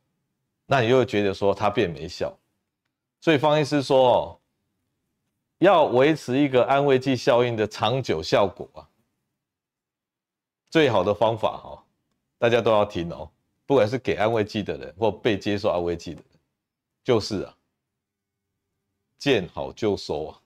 [0.66, 2.34] 那你又会觉得说他变没效，
[3.20, 4.40] 所以方医师说哦，
[5.58, 8.88] 要维持一个安慰剂效应的长久效果啊，
[10.70, 11.84] 最好的方法哈，
[12.38, 13.30] 大家都要听哦，
[13.66, 16.40] 不管是给安慰剂的人或被接受安慰剂的人，
[17.04, 17.54] 就是啊，
[19.18, 20.40] 见好就收啊。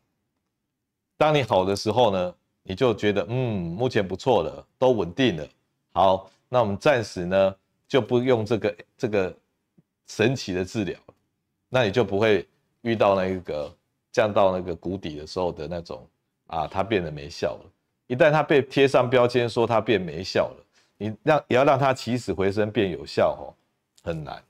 [1.18, 5.48] 当你好的时候呢，你就觉得嗯，目前不错了，都稳定了。
[5.92, 7.56] 好，那我们暂时呢
[7.88, 9.36] 就不用这个这个
[10.06, 10.98] 神奇的治疗，
[11.70, 12.48] 那你就不会
[12.82, 13.76] 遇到那个
[14.12, 16.08] 降到那个谷底的时候的那种
[16.46, 17.72] 啊，它变得没效了。
[18.06, 20.66] 一旦它被贴上标签说它变没效了，
[20.98, 23.52] 你让也要让它起死回生变有效哦，
[24.04, 24.42] 很难。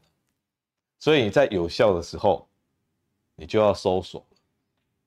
[0.99, 2.45] 所以你在有效的时候，
[3.35, 4.25] 你就要收手，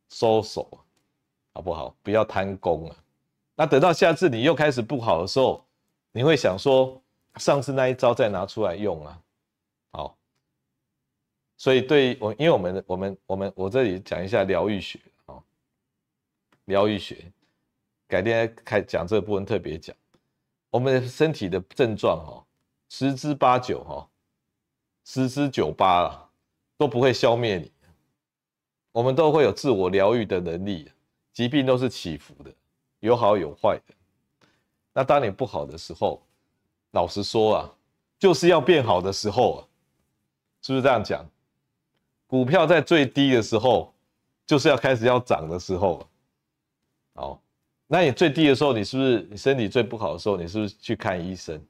[0.08, 0.66] 收手。
[1.52, 1.94] 好不好？
[2.02, 2.96] 不要贪功啊！
[3.56, 5.64] 那等到下次你又开始不好的时候，
[6.12, 7.02] 你会想说，
[7.36, 9.20] 上次那一招再拿出来用啊。
[9.92, 10.16] 好，
[11.56, 15.42] 所以对我，因为我们我们我们我这里讲一下疗愈学啊，
[16.66, 17.30] 疗愈学，
[18.06, 19.94] 改天开讲这个部分特别讲，
[20.70, 22.46] 我们身体的症状哦，
[22.88, 24.08] 十之八九哈，
[25.04, 26.30] 十之九八啦，
[26.78, 27.70] 都不会消灭你，
[28.92, 30.90] 我们都会有自我疗愈的能力。
[31.32, 32.52] 疾病都是起伏的，
[33.00, 33.94] 有好有坏的。
[34.92, 36.20] 那当你不好的时候，
[36.90, 37.72] 老实说啊，
[38.18, 39.60] 就是要变好的时候啊，
[40.62, 41.24] 是不是这样讲？
[42.26, 43.94] 股票在最低的时候，
[44.46, 46.06] 就是要开始要涨的时候。
[47.14, 47.40] 好，
[47.86, 51.60] 那你最低的时候，你是不是你身体最不好的时候，你是不是去看医生，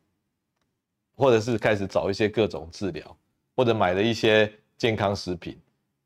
[1.16, 3.16] 或者是开始找一些各种治疗，
[3.54, 5.58] 或者买了一些健康食品，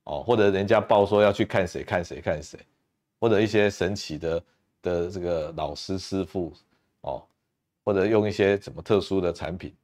[0.05, 2.59] 哦，或者人家报说要去看谁看谁看谁。
[3.19, 4.43] 或者一些神奇的
[4.83, 6.53] 的这个老师师傅
[7.01, 7.23] 哦，
[7.85, 9.75] 或者用一些什么特殊的产品，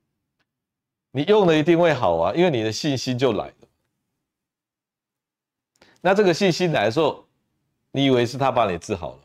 [1.10, 3.54] 你用了一定会好啊，因为你的信心就来了。
[6.00, 7.26] 那这个信心来的时候，
[7.92, 9.20] 你以为是他把你治好了？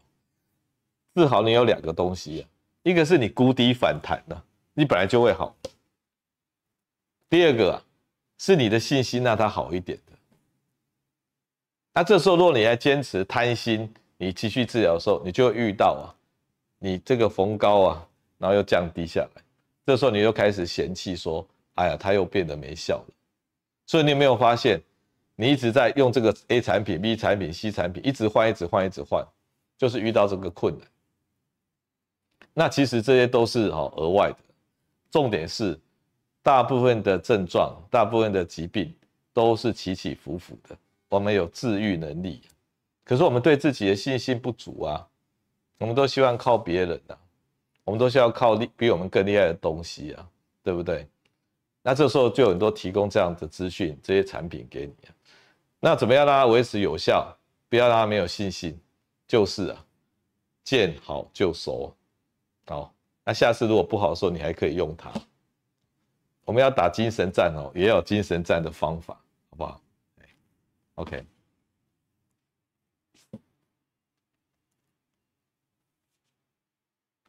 [1.15, 2.43] 治好你有两个东西啊，
[2.83, 5.55] 一个是你谷底反弹了，你本来就会好。
[7.29, 7.83] 第二个啊，
[8.37, 9.97] 是你的信心让它好一点。
[11.97, 16.11] 那这时候如果你还坚持贪心，你继续治疗的时候，你就会遇到啊，
[16.77, 19.41] 你这个逢高啊，然后又降低下来，
[19.85, 23.13] 这时候你又开始嫌弃说，哎呀，它又变得没效了。
[23.85, 24.77] 所以你有没有发现，
[25.37, 29.25] 你一直在用这个 A 产品、B 产品、C 产品，一直换、一直换、一直换，
[29.77, 30.85] 就是遇到这个困难。
[32.53, 34.37] 那其实这些都是哈额外的，
[35.09, 35.79] 重点是
[36.43, 38.93] 大部分的症状、大部分的疾病
[39.31, 40.75] 都是起起伏伏的，
[41.15, 42.41] 我们有治愈能力。
[43.03, 45.07] 可是我们对自己的信心不足啊，
[45.79, 47.17] 我们都希望靠别人啊，
[47.83, 50.27] 我们都需要靠比我们更厉害的东西啊，
[50.63, 51.07] 对不对？
[51.81, 55.13] 那这时候就有很多提供这样的资讯、这些产品给你啊。
[55.79, 57.35] 那怎么样让它维持有效？
[57.69, 58.79] 不要让它没有信心，
[59.27, 59.85] 就是啊，
[60.63, 61.95] 见好就收。
[62.65, 62.91] 好，
[63.23, 65.11] 那下次如果不好的时候，你还可以用它。
[66.43, 69.13] 我们要打精神战哦，也有精神战的方法，
[69.51, 69.79] 好不好
[70.95, 71.25] ？OK。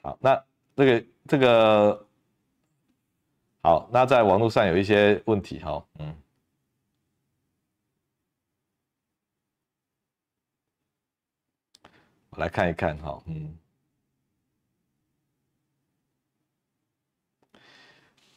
[0.03, 0.45] 好，那
[0.77, 2.07] 这个这个
[3.61, 6.17] 好，那在网络上有一些问题哈，嗯，
[12.31, 13.59] 我来看一看哈，嗯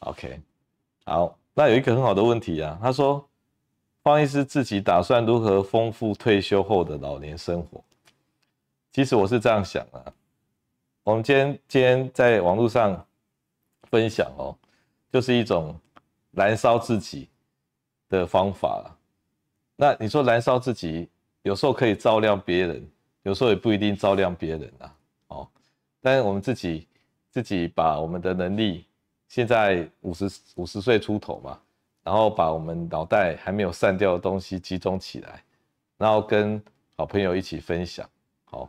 [0.00, 0.42] ，OK，
[1.04, 3.29] 好，那有一个很好的问题啊，他说
[4.02, 7.82] 方医师自己打算如何丰富退休后的老年生活？
[8.92, 10.02] 其实我是这样想啊。
[11.02, 13.06] 我们今天今天在网络上
[13.90, 14.56] 分享哦，
[15.12, 15.78] 就是一种
[16.30, 17.28] 燃烧自己
[18.08, 18.90] 的方法。
[19.76, 21.08] 那你说燃烧自己，
[21.42, 22.90] 有时候可以照亮别人，
[23.22, 24.96] 有时候也不一定照亮别人啊。
[25.28, 25.48] 哦，
[26.00, 26.86] 但是我们自己
[27.30, 28.86] 自己把我们的能力，
[29.28, 31.60] 现在五十五十岁出头嘛，
[32.10, 35.44] 然后把我们脑袋还没有散掉的东西集中起来，
[35.96, 36.60] 然后跟
[36.96, 38.04] 好朋友一起分享。
[38.46, 38.68] 好，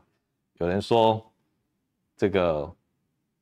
[0.60, 1.20] 有人说。
[2.16, 2.76] 这个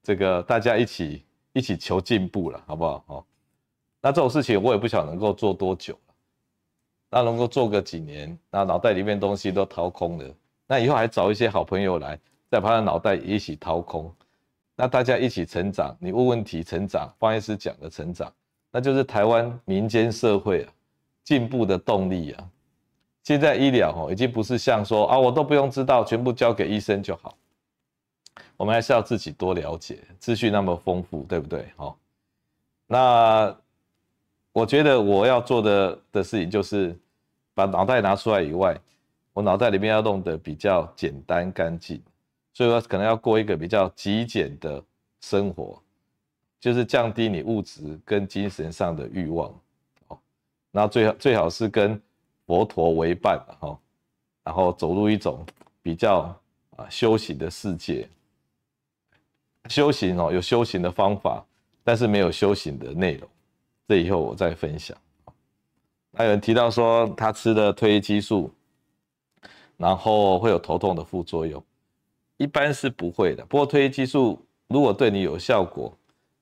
[0.02, 3.04] 这个大家一起一起求进步了，好不好？
[3.08, 3.26] 哦，
[4.00, 6.00] 那这种事情我也不晓得能够做多久，
[7.10, 10.34] 那能够做个几年，那脑袋里面东西都掏空了，
[10.66, 12.18] 那以后还找一些好朋友来，
[12.50, 14.10] 再把他脑袋一起掏空，
[14.78, 18.32] 那大家一起成长，你问问题成长，方医师讲的成长，
[18.72, 20.74] 那就是台湾民间社会啊
[21.24, 22.50] 进步的动力啊。
[23.24, 27.38] 现在医疗哦，已经不是像说啊，我都不用知道，全部交给医生就好。
[28.58, 31.72] 我们还是要自己多了解，资讯那么丰富，对不对？
[31.76, 31.98] 好，
[32.88, 33.56] 那
[34.52, 36.98] 我觉得我要做的的事情就是
[37.54, 38.76] 把脑袋拿出来以外，
[39.34, 42.02] 我脑袋里面要弄得比较简单干净，
[42.54, 44.84] 所以我可能要过一个比较极简的
[45.22, 45.82] 生活，
[46.60, 49.54] 就是降低你物质跟精神上的欲望。
[50.08, 50.20] 哦，
[50.72, 52.00] 那最好最好是跟
[52.46, 53.80] 佛陀为伴，哈，
[54.44, 55.46] 然后走入一种
[55.82, 56.36] 比较
[56.76, 58.08] 啊修行的世界。
[59.70, 61.46] 修行哦，有修行的方法，
[61.84, 63.30] 但是没有修行的内容。
[63.88, 64.98] 这以后我再分享。
[66.14, 68.52] 还有人提到说他吃的褪黑激素，
[69.78, 71.64] 然后会有头痛的副作用，
[72.38, 73.46] 一般是不会的。
[73.46, 75.96] 不过褪黑激素如果对你有效果，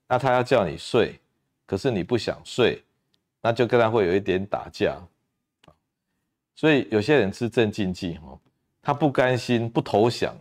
[0.07, 1.19] 那他要叫你睡，
[1.65, 2.81] 可是你不想睡，
[3.41, 4.97] 那就跟他会有一点打架。
[6.55, 8.39] 所以有些人吃镇静剂，哦，
[8.81, 10.35] 他不甘心，不投降，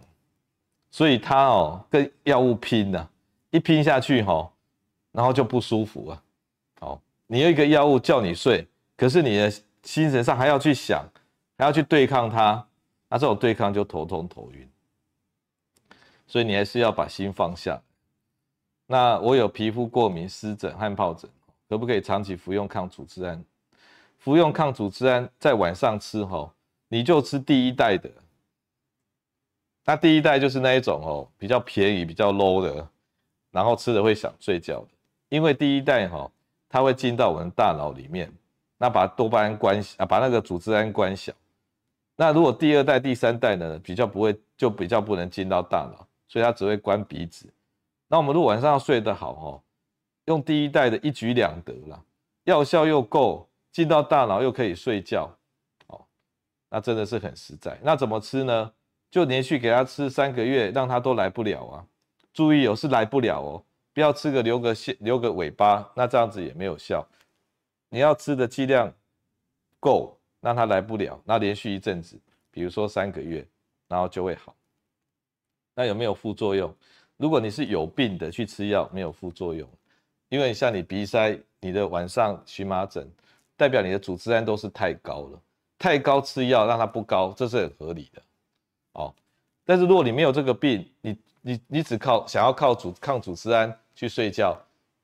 [0.91, 3.09] 所以他哦跟药物拼呐，
[3.51, 4.51] 一拼下去哈，
[5.13, 6.23] 然后就不舒服啊。
[6.81, 9.51] 哦，你有一个药物叫你睡，可是你的
[9.83, 11.07] 精神上还要去想，
[11.59, 12.67] 还要去对抗它，
[13.09, 14.71] 那这种对抗就头痛头晕。
[16.27, 17.81] 所以你还是要把心放下。
[18.87, 21.29] 那我有皮肤过敏、湿疹、汗疱疹，
[21.69, 23.45] 可不可以长期服用抗组织胺？
[24.19, 26.53] 服用抗组织胺在晚上吃吼，
[26.89, 28.11] 你就吃第一代的。
[29.85, 32.89] 那第一代就是那一种哦，比较便宜、比较 low 的，
[33.53, 34.89] 然后吃了会想睡觉的。
[35.29, 36.31] 因为第一代哈，
[36.69, 38.33] 它会进到我们大脑里面，
[38.79, 41.33] 那把多巴胺关啊，把那个组织胺关小。
[42.17, 47.47] 那如果第二代、第三代呢，比较不会，就比较不能进到大脑，所以它只会关鼻子。
[48.09, 49.63] 那我们如果晚上要睡得好哦，
[50.27, 52.03] 用第一代的一举两得啦，
[52.45, 53.49] 药效又够。
[53.73, 55.31] 进到大脑又可以睡觉，
[55.89, 56.07] 哦，
[56.71, 57.79] 那真的是很实在。
[57.83, 58.73] 那怎么吃呢？
[59.11, 61.87] 就连续给他吃三个月，让他都来不了啊。
[62.33, 67.07] 注意哦，是来不了哦，不要吃个留个线留个尾巴，那这样子也没有效。
[67.91, 68.91] 你要吃的剂量
[69.79, 71.21] 够，让他来不了。
[71.27, 72.19] 那连续一阵子，
[72.51, 73.47] 比如说三个月，
[73.89, 74.57] 然后就会好。
[75.75, 76.75] 那有没有副作用？
[77.17, 79.69] 如果你是有病的去吃药，没有副作用，
[80.29, 83.11] 因为像你鼻塞，你的晚上荨麻疹。
[83.59, 85.41] 代表你的组织胺都是太高了，
[85.79, 88.23] 太高吃药让它不高，这是很合理的，
[88.93, 89.15] 哦。
[89.65, 94.55] 但是如果你没有这个病，你你你只靠想要靠组抗组织胺去睡觉，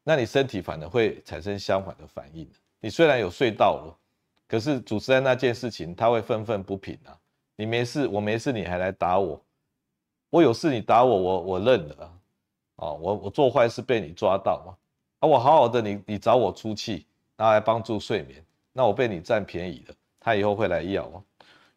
[0.05, 2.47] 那你身体反而会产生相反的反应。
[2.79, 3.99] 你虽然有睡到了，
[4.47, 7.17] 可是组织胺那件事情它会愤愤不平啊。
[7.57, 9.43] 你没事，我没事，你还来打我，
[10.33, 12.12] 我有事你打我，我我认了啊。
[12.76, 14.74] 哦，我我做坏事被你抓到嘛，
[15.20, 17.05] 啊，我好好的你你找我出气。
[17.39, 21.20] 拿来帮助睡眠，那我被你占便宜了，他以后会来要哦。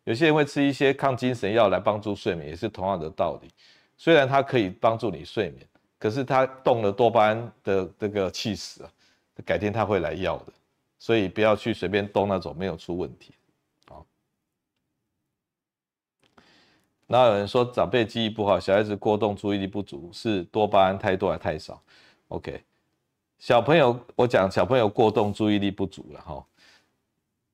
[0.03, 3.49] 有些人会吃一些抗精神药来帮助睡眠，也是同样的道理。
[3.97, 8.91] 虽然它可以帮助你睡眠，可是它动了多巴胺的这个气死啊，
[9.43, 10.53] 改天他会来要的。
[10.99, 13.34] 所以不要去随便动那种没有出问题。
[17.08, 21.82] 那有人说长辈记忆不好，小孩子过动、注意力不足，是多巴胺太多还太少
[22.30, 22.64] ？OK。
[23.38, 26.45] 小朋友，我讲小朋友过动，注意力不足了哈。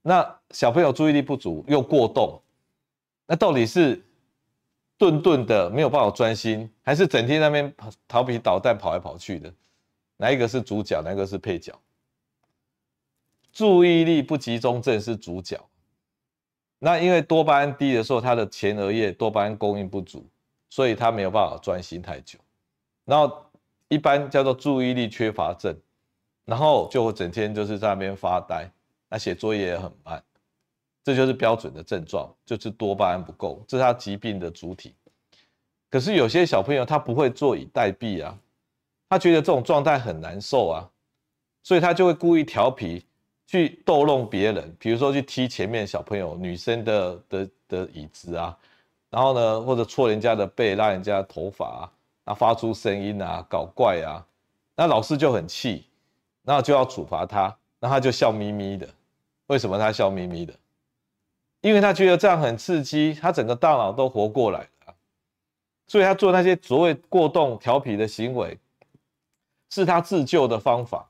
[0.04, 2.42] 那小朋友注意力不足又过动，
[3.26, 4.02] 那到底是
[4.98, 7.74] 顿顿的没有办法专心，还是整天那边
[8.08, 9.54] 调皮捣蛋跑来跑去的？
[10.18, 11.02] 哪一个是主角？
[11.02, 11.74] 哪一个是配角？
[13.52, 15.60] 注意力不集中症是主角。
[16.84, 20.26] 那因为多巴胺低的时候，他的前额叶多巴胺供应不足，
[20.70, 22.38] 所以他没有办法专心太久。
[23.06, 23.46] 然后。
[23.92, 25.78] 一般叫做注意力缺乏症，
[26.46, 28.72] 然后就整天就是在那边发呆，
[29.10, 30.24] 那写作业也很慢，
[31.04, 34.96] 这就是标准的症状，就是多巴胺不够，这是他疾病的主体。
[35.90, 38.40] 可是有些小朋友他不会坐以待毙啊，
[39.10, 40.90] 他觉得这种状态很难受啊，
[41.62, 43.06] 所以他就会故意调皮
[43.52, 48.58] 去逗弄别人，比如说去踢前面小朋友女生的的的椅子啊，
[49.10, 51.92] 然后呢或者戳人家的背，拉人家头发啊。
[52.34, 54.26] 发出声音啊，搞怪啊，
[54.78, 55.86] 那老师就很气，
[56.44, 58.88] 那就要处罚他，那他就笑眯眯的。
[59.48, 60.54] 为什么他笑眯眯的？
[61.60, 64.96] 因为他觉得这样很刺激，他整个大脑都活过来了。
[65.88, 68.58] 所以他做那些所谓过动调皮的行为，
[69.70, 71.06] 是他自救的方法。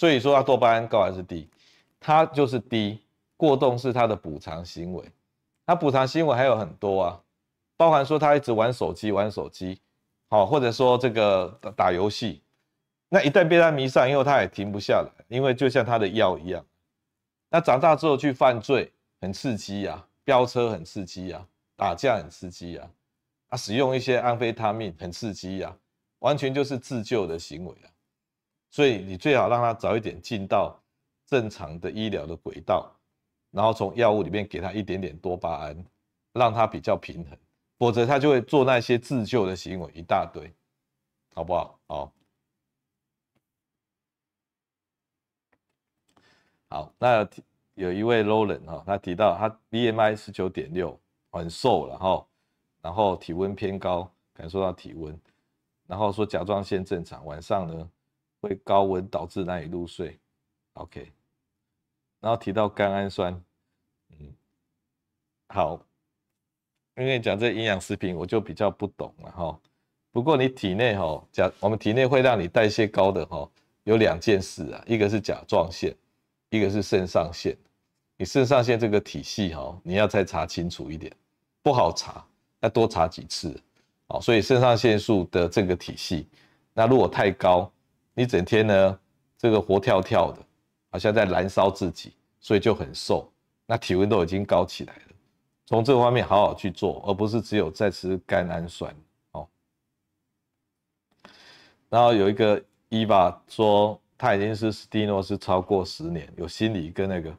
[0.00, 1.46] 所以说他多巴胺高还是低？
[2.00, 2.98] 它就是低。
[3.36, 5.04] 过动是他的补偿行为，
[5.66, 7.20] 他补偿行为还有很多啊，
[7.76, 9.78] 包含说他一直玩手机玩手机，
[10.30, 12.40] 好，或者说这个打打游戏，
[13.10, 16.64] 那一旦被他迷上，以后他也停不下来，因为就像他的药一样。
[17.50, 18.90] 那长大之后去犯罪
[19.20, 21.46] 很刺激啊，飙车很刺激啊，
[21.76, 22.90] 打架很刺激啊，
[23.50, 25.76] 啊，使用一些安非他命很刺激啊，
[26.20, 27.88] 完全就是自救的行为啊。
[28.70, 30.80] 所以你最好让他早一点进到
[31.26, 32.90] 正常的医疗的轨道。
[33.50, 35.84] 然后从药物里面给他一点点多巴胺，
[36.32, 37.36] 让他比较平衡，
[37.78, 40.48] 否则他就会做那些自救的行为一大堆，
[41.34, 41.80] 好不好？
[41.88, 42.12] 好，
[46.68, 47.28] 好，那
[47.74, 50.96] 有一位 Roland 哈，他提到他 BMI 十九点六，
[51.32, 52.24] 很瘦了哈，
[52.80, 55.20] 然后体温偏高，感受到体温，
[55.88, 57.90] 然后说甲状腺正常，晚上呢
[58.40, 60.18] 会高温导致难以入睡
[60.74, 61.12] ，OK。
[62.20, 63.32] 然后提到甘氨酸，
[64.10, 64.34] 嗯，
[65.48, 65.80] 好，
[66.96, 69.60] 因为讲这营养食品我就比较不懂了哈。
[70.12, 73.48] 不过你体内哈，甲我们体内会让你代谢高的哈，
[73.84, 75.94] 有两件事啊，一个是甲状腺，
[76.50, 77.56] 一个是肾上腺。
[78.16, 81.10] 你肾上腺这个体系哈，你要再查清楚一点，
[81.62, 82.22] 不好查，
[82.60, 83.58] 要多查几次。
[84.08, 86.28] 好，所以肾上腺素的这个体系，
[86.74, 87.72] 那如果太高，
[88.14, 88.98] 你整天呢
[89.38, 90.38] 这个活跳跳的。
[90.92, 93.32] 好像在燃烧自己，所以就很瘦，
[93.64, 95.02] 那体温都已经高起来了。
[95.64, 98.92] 从这方面好好去做，而不是只有在吃甘氨酸。
[99.30, 99.46] 哦，
[101.88, 107.32] 然后有一个伊娃说，他已经是斯蒂诺是超过十年，有心理跟那个，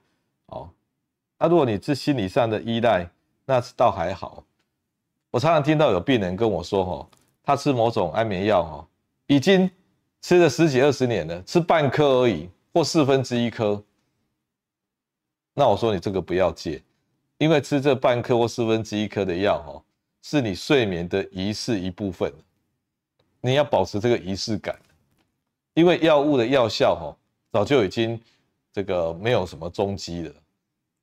[0.46, 0.70] 哦，
[1.38, 3.06] 那如果你是心理上的依赖，
[3.44, 4.46] 那倒还好。
[5.30, 7.10] 我常常听到有病人跟我说，哦，
[7.44, 8.88] 他吃某种安眠药，哦，
[9.28, 9.70] 已经
[10.22, 12.50] 吃了十几二十年了，吃半颗而已。
[12.74, 13.84] 或四分之一颗，
[15.54, 16.82] 那我说你这个不要戒，
[17.38, 19.84] 因为吃这半颗或四分之一颗的药，哈，
[20.22, 22.32] 是你睡眠的仪式一部分，
[23.42, 24.80] 你要保持这个仪式感，
[25.74, 27.18] 因为药物的药效，哈，
[27.52, 28.18] 早就已经
[28.72, 30.34] 这个没有什么踪迹了，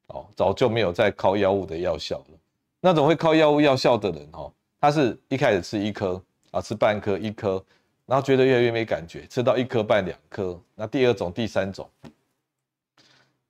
[0.07, 2.39] 哦，早就没有再靠药物的药效了。
[2.81, 4.51] 那种会靠药物药效的人，哈，
[4.81, 6.19] 他是一开始吃一颗
[6.51, 7.62] 啊，吃半颗一颗。
[8.09, 11.91] 然后觉得越来越没感觉，吃到一颗半两颗，那第二种、第三种，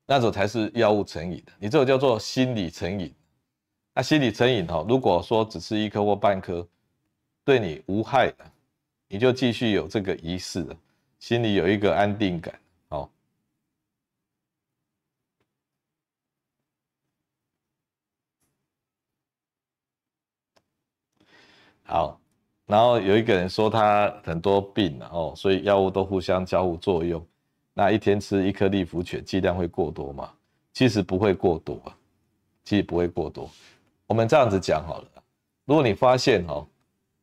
[0.05, 1.53] 那种才是药物成瘾的。
[1.61, 3.15] 你这个叫做心理成瘾。
[3.95, 6.67] 那心理成瘾哈，如果说只吃一颗或半颗，
[7.45, 8.51] 对你无害的，
[9.07, 10.67] 你就继续有这个仪式，
[11.21, 12.59] 心里有一个安定感。
[12.89, 13.09] 好，
[21.85, 22.21] 好。
[22.69, 27.21] 然后有一个人说他很多病哦，所以药物都互相交互作用。
[27.73, 30.31] 那一天吃一颗利福全剂量会过多吗？
[30.75, 31.97] 其实不会过多啊，
[32.65, 33.51] 其实不会过多。
[34.07, 35.09] 我们这样子讲好了，
[35.65, 36.67] 如果你发现哦，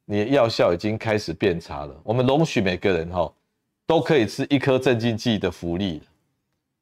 [0.04, 3.32] 你的药效已经开始变差了，我们容许每个人哈
[3.86, 6.02] 都可以吃一颗镇静剂的福利，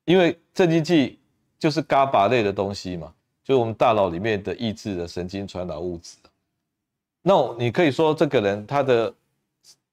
[0.05, 1.19] 因为镇静剂
[1.59, 6.15] 就是 GABA 类的东西嘛，就是我们大脑里面的抑制的神经传导物质。
[7.25, 9.11] 那你可以说这个人他的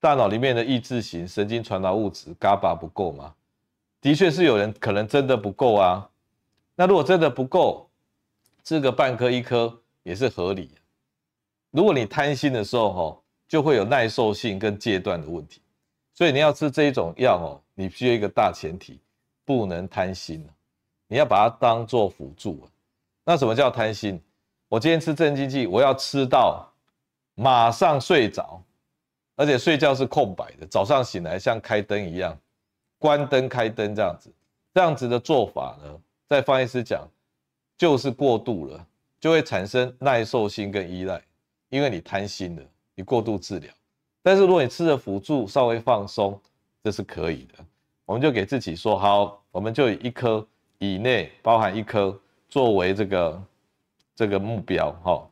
[0.00, 3.32] 大脑里面的抑制型神经传导物质 GABA 不够吗？
[4.00, 6.10] 的确是有人可能真的不够啊。
[6.74, 7.88] 那如果真的不够，
[8.64, 10.70] 吃个半颗一颗也是合理。
[11.70, 15.60] 如果你贪心的时候，吼，就会有耐受性跟戒断的问题。
[16.14, 18.98] 所以你要吃这一种药，哦，你需要一个大前提，
[19.44, 20.44] 不能贪心。
[21.06, 22.66] 你要把它当做辅助。
[23.24, 24.20] 那什么叫贪心？
[24.66, 26.66] 我今天吃镇静剂，我要吃到。
[27.40, 28.62] 马上睡着，
[29.34, 32.38] 而且睡觉是空白的，早上醒来像开灯一样，
[32.98, 34.30] 关灯开灯这样子，
[34.74, 37.08] 这样子的做法呢，在方医师讲
[37.78, 38.86] 就是过度了，
[39.18, 41.18] 就会产生耐受性跟依赖，
[41.70, 42.62] 因为你贪心了，
[42.94, 43.72] 你过度治疗。
[44.22, 46.38] 但是如果你吃了辅助，稍微放松，
[46.84, 47.64] 这是可以的。
[48.04, 52.14] 我们就给自己说好，我们就以一颗以内，包含一颗
[52.50, 53.42] 作为这个
[54.14, 55.26] 这个目标，哈。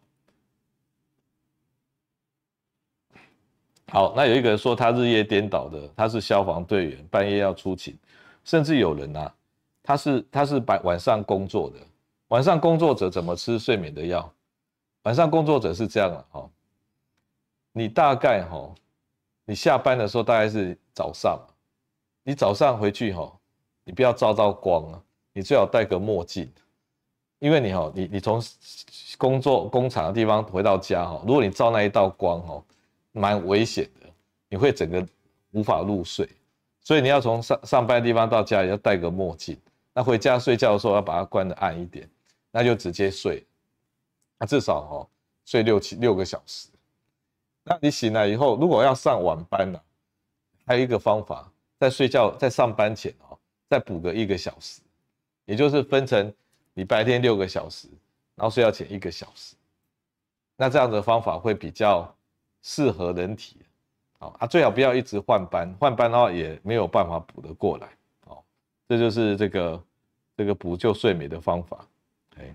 [3.90, 7.96] 好，那有一个人说他日夜颠倒的，他是消防队员，半夜要出勤，
[8.44, 9.34] 甚至有人啊，
[9.82, 11.76] 他是他是白晚上工作的，
[12.28, 14.30] 晚上工作者怎么吃睡眠的药？
[15.04, 16.50] 晚上工作者是这样的哈，
[17.72, 18.74] 你大概哈，
[19.46, 21.40] 你下班的时候大概是早上，
[22.22, 23.32] 你早上回去哈，
[23.84, 25.00] 你不要照到光啊，
[25.32, 26.52] 你最好戴个墨镜，
[27.38, 28.42] 因为你哈，你你从
[29.16, 32.62] 工作工厂的地方回到家哈，如果你照那一道光哈，
[33.12, 34.08] 蛮危险的，
[34.48, 35.06] 你会整个
[35.52, 36.28] 无法入睡。
[36.80, 39.58] 所以你要从上上班的地方到家里要戴个墨镜，
[39.92, 42.08] 那回家睡觉的时候要把它关得暗一点，
[42.50, 43.46] 那就直接睡，
[44.38, 45.08] 那至少哈
[45.44, 46.68] 睡六七六个小时。
[47.64, 49.78] 那你醒来以后，如果要上晚班呢，
[50.64, 53.38] 还有一个方法，在睡觉在上班前哦，
[53.68, 54.80] 再补个一个小时，
[55.44, 56.32] 也就是分成
[56.72, 57.86] 你白天六个小时，
[58.34, 59.54] 然后睡觉前一个小时。
[60.56, 62.10] 那这样的方法会比较
[62.62, 63.56] 适合人体。
[64.18, 67.88] 好啊，最好不要一直换班，换班的话也没有办法补得过来。
[68.26, 68.44] 好，
[68.88, 69.84] 这就是这个
[70.36, 71.86] 这个补救睡眠的方法。
[72.36, 72.54] 哎，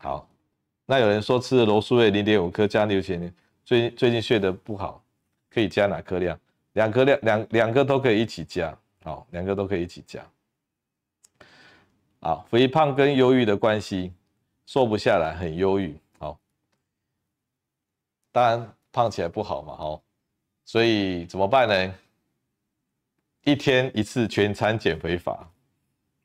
[0.00, 0.28] 好，
[0.86, 3.32] 那有人说吃了罗素类零点五克加六千，
[3.64, 5.04] 最最近睡得不好，
[5.50, 6.36] 可以加哪颗量？
[6.72, 8.76] 两颗量，两两个都可以一起加。
[9.04, 10.20] 好，两个都可以一起加。
[12.20, 14.12] 好，肥胖跟忧郁的关系，
[14.66, 15.96] 瘦不下来，很忧郁。
[18.32, 20.02] 当然胖起来不好嘛，哦，
[20.64, 21.94] 所以怎么办呢？
[23.44, 25.50] 一天一次全餐减肥法，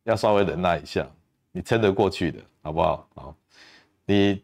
[0.04, 1.10] 要稍微忍耐一下，
[1.51, 3.08] 你撑得过去的，好不好？
[3.16, 3.36] 好，
[4.06, 4.43] 你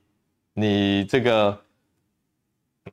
[0.53, 1.61] 你这个，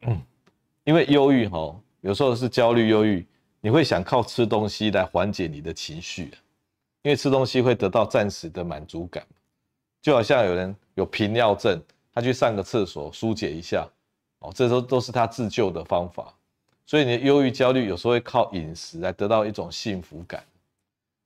[0.83, 3.25] 因为忧郁哈，有时候是焦虑忧郁，
[3.61, 6.33] 你会想靠吃东西来缓解你的情绪，
[7.03, 9.25] 因为吃东西会得到暂时的满足感，
[10.03, 11.81] 就好像有人有频尿症，
[12.13, 13.89] 他去上个厕所疏解一下。
[14.41, 16.33] 哦，这都都是他自救的方法，
[16.85, 20.45] 所以你的忧郁、焦虑有时候会靠饮食来得到一种幸福感。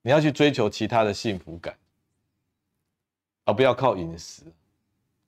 [0.03, 1.77] 你要去追求其他的幸福感，
[3.45, 4.43] 而不要靠饮食，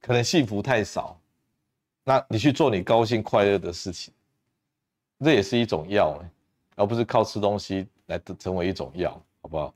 [0.00, 1.18] 可能幸福太少。
[2.04, 4.12] 那你去做你高兴快乐的事情，
[5.20, 6.18] 这也是一种药，
[6.74, 9.10] 而不是靠吃东西来成为一种药，
[9.42, 9.74] 好不好？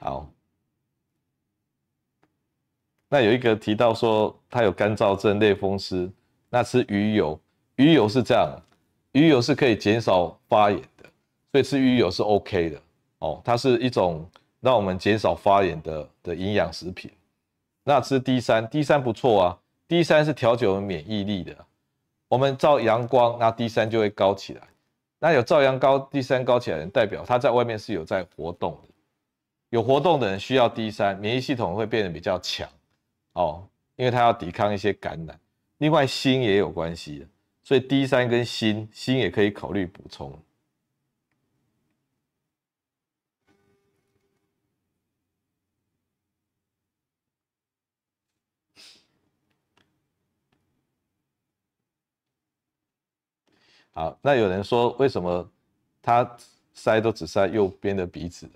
[0.00, 0.28] 好，
[3.08, 6.08] 那有一个提到说他有干燥症、类风湿，
[6.48, 7.38] 那吃鱼油，
[7.76, 8.56] 鱼油是这样，
[9.12, 11.04] 鱼油是可以减少发炎的，
[11.50, 12.80] 所以吃鱼油是 OK 的。
[13.18, 14.24] 哦，它是一种
[14.60, 17.10] 让我们减少发炎的的营养食品。
[17.82, 21.56] 那吃 D 三，D 三不错啊，D 三是调节我们免疫力的，
[22.28, 24.62] 我们照阳光，那 D 三就会高起来，
[25.18, 28.87] 那有照阳高 D 三高起来，代表他在外面是有在活动的。
[29.70, 32.68] 有活动的人需要 D 三，免疫系统会变得比较强
[33.34, 35.38] 哦，因为它要抵抗一些感染。
[35.78, 37.26] 另外锌也有关系的，
[37.62, 40.42] 所以 D 三跟锌，锌也可以考虑补充。
[53.90, 55.50] 好，那有人说为什么
[56.00, 56.36] 他
[56.72, 58.48] 塞都只塞右边的鼻子？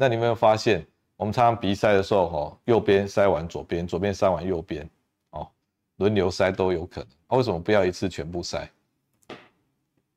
[0.00, 0.86] 那你有没有发现，
[1.16, 4.88] 我们常常鼻塞的时候，哈，右边塞完左边，左边塞完右边，
[5.30, 5.48] 哦，
[5.96, 7.08] 轮流塞都有可能。
[7.26, 8.70] 啊，为什么不要一次全部塞？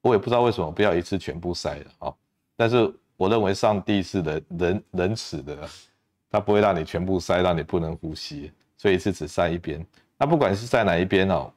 [0.02, 2.16] 我也不知道为什么不要一次全部塞的，哦，
[2.56, 5.68] 但是我认为上帝是仁仁仁慈的，
[6.30, 9.84] 他不会让你全部塞，让你不能呼吸，所以一次只塞一边。
[10.16, 11.52] 那不管是在哪一边哦，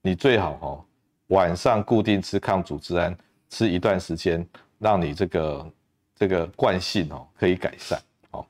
[0.00, 0.84] 你最好哦，
[1.26, 3.14] 晚上固定吃抗组织胺，
[3.50, 4.48] 吃一段时间，
[4.78, 5.70] 让你这个。
[6.16, 8.44] 这个惯性哦，可以改善哦。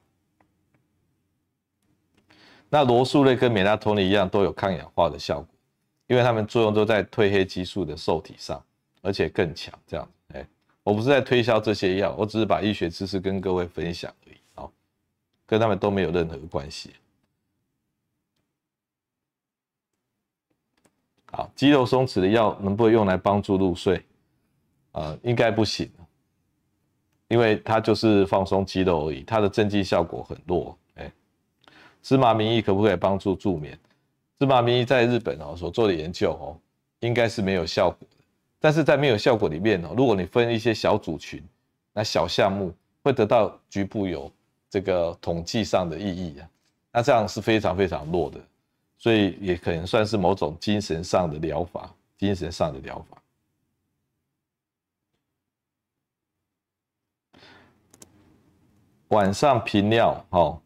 [2.71, 5.49] 那罗素类跟美拉托尼一样，都有抗氧化的效果，
[6.07, 8.65] 因为它们作用都在褪黑激素的受体上，
[9.03, 9.77] 而且更强。
[9.87, 10.47] 这样，哎，
[10.85, 14.37] 我不是在推销这些药，我只是把医学知识跟各位分享而已。
[14.55, 14.71] 哦，
[15.45, 16.95] 跟他们都没有任何关系。
[21.33, 24.01] 好，肌肉松弛的药能不能用来帮助入睡？
[24.93, 25.91] 呃，应该不行。
[27.29, 30.77] 因为它就是放松肌肉而已，它的镇静效果很弱。
[30.95, 31.11] 哎，
[32.03, 33.79] 芝麻明液可不可以帮助助眠？
[34.39, 36.57] 芝麻明液在日本哦所做的研究哦，
[37.01, 38.17] 应该是没有效果的。
[38.61, 41.43] 但是在没有效果里面哦，如果你分一些小组群，
[41.93, 42.73] 那小项目
[43.03, 44.31] 会得到局部有
[44.69, 46.49] 这个统计上的意义啊，
[46.93, 48.39] 那这样是非常非常弱的，
[48.99, 53.17] 所以也可能算是某种精神上的疗法，精神上的疗法。
[59.09, 60.61] 晚上频尿，哦，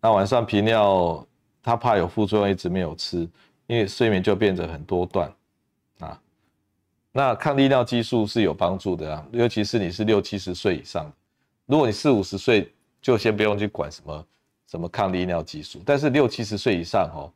[0.00, 1.26] 那晚上频尿，
[1.62, 3.28] 他怕有副作用，一直没有吃，
[3.66, 5.30] 因为睡眠就变得很多段，
[5.98, 6.20] 啊，
[7.12, 11.12] 那抗利尿激素是有帮助的啊，尤其是你是六七十岁以上，
[11.66, 12.72] 如果你四五十岁，
[13.02, 14.26] 就先不用去管什么
[14.68, 17.30] 什么抗利尿激素，但是六七十岁以上，哦，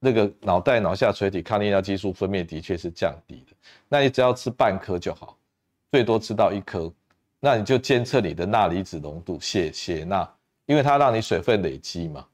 [0.00, 3.56] 那个脑袋脑下垂体抗利尿激素分泌的确是降低的，
[3.88, 5.38] 那你只要吃半颗就好，
[5.92, 6.92] 最多吃到一颗，
[7.44, 10.32] 那你就监测你的钠离子浓度，血血钠，
[10.64, 12.24] 因为它让你水分累积嘛，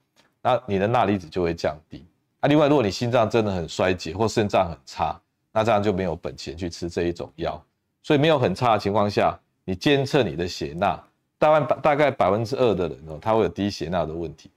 [0.43, 2.05] 那你的钠离子就会降低。
[2.41, 5.19] 啊，另外如果你心脏真的很衰竭或肾脏很差，
[5.51, 7.59] 那这样就没有本钱去吃这一种药。
[8.03, 9.35] 所以没有很差的情况下，
[9.65, 11.03] 你监测你的血钠，
[11.39, 14.51] 大概大概百分之二的人哦，他会有低血钠的问题。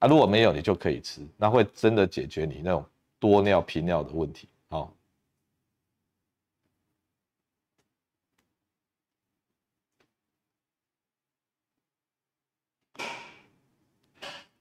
[0.00, 2.84] 啊，如果没有，你就可以吃，那会真的解决你那种
[3.18, 4.46] 多尿频尿的问题。
[4.68, 4.92] 好，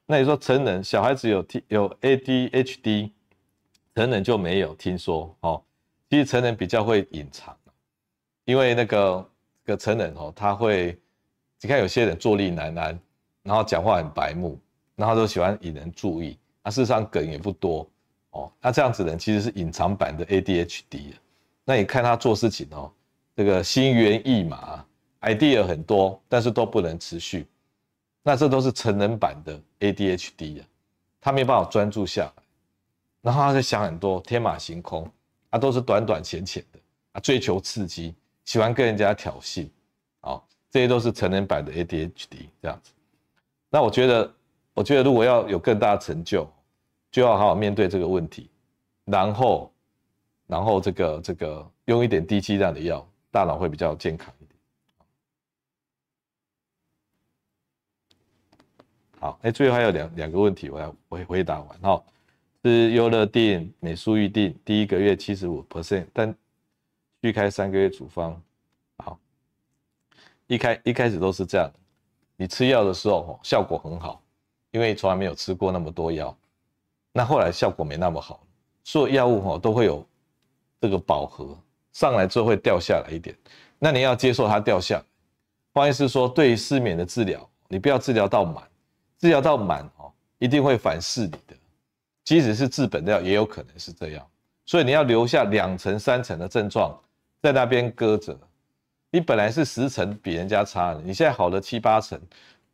[0.05, 3.11] 那你说成人小孩子有 T 有 ADHD，
[3.95, 4.75] 成人就没有？
[4.75, 5.63] 听说哦，
[6.09, 7.55] 其实成人比较会隐藏，
[8.45, 9.29] 因为那个
[9.65, 10.99] 个成人哦，他会
[11.61, 12.99] 你看有些人坐立难安，
[13.43, 14.59] 然后讲话很白目。
[14.95, 17.89] 然后都喜欢引人注意，那、事实上梗也不多
[18.29, 18.51] 哦。
[18.61, 21.13] 那这样子的人其实是隐藏版的 ADHD。
[21.65, 22.93] 那你看他做事情哦，
[23.35, 24.85] 这个心猿意马
[25.21, 27.47] ，idea 很多，但是都不能持续。
[28.23, 30.65] 那这都是成人版的 ADHD 啊，
[31.21, 32.43] 他没有办法专注下来，
[33.21, 35.07] 然后他就想很多，天马行空，
[35.51, 36.79] 啊，都是短短浅浅的
[37.11, 38.15] 啊，追求刺激，
[38.45, 39.69] 喜欢跟人家挑衅，
[40.21, 42.91] 哦，这些都是成人版的 ADHD 这样子。
[43.69, 44.33] 那我觉得。
[44.75, 46.51] 我觉得如果要有更大的成就，
[47.11, 48.49] 就要好好面对这个问题，
[49.05, 49.71] 然后，
[50.47, 54.59] 然后这个这个用一点低剂量的药，大脑会比较健康一点。
[59.23, 62.03] 好，哎，最后还有两两个问题，我要回回答完哈。
[62.61, 66.35] 是优乐定美舒预定第一个月七十五 percent，但
[67.21, 68.37] 续开三个月处方。
[68.97, 69.17] 好，
[70.47, 71.71] 一开一开始都是这样，
[72.35, 74.21] 你吃药的时候效果很好。
[74.71, 76.37] 因为从来没有吃过那么多药，
[77.13, 78.45] 那后来效果没那么好。
[78.83, 80.05] 所有药物哈都会有
[80.81, 81.57] 这个饱和，
[81.93, 83.33] 上来之后会掉下来一点，
[83.79, 85.03] 那你要接受它掉下来。
[85.71, 88.67] 方医师说，对于失眠的治疗，你不要治疗到满，
[89.23, 91.55] 治疗到满哦，一定会反噬你的。
[92.25, 94.27] 即使是治本的药，也有可能是这样。
[94.65, 96.93] 所以你要留下两成、三成的症状
[97.41, 98.37] 在那边搁着。
[99.11, 102.19] 你本来是十成比人家差的，你现在好了七八成，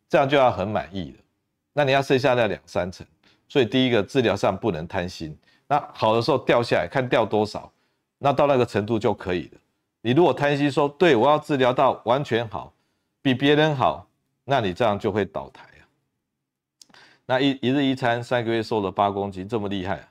[0.09, 1.23] 这样就要很满意了。
[1.71, 3.05] 那你要剩下那两三成，
[3.47, 5.37] 所以第一个治疗上不能贪心。
[5.67, 7.71] 那好的时候掉下来，看掉多少，
[8.17, 9.59] 那到那个程度就可以了。
[10.01, 12.73] 你如果贪心说，对，我要治疗到完全好，
[13.21, 14.07] 比别人好，
[14.45, 15.68] 那你这样就会倒台。
[17.29, 20.09] 那一一日一餐三个月瘦了八公斤，这么厉害啊？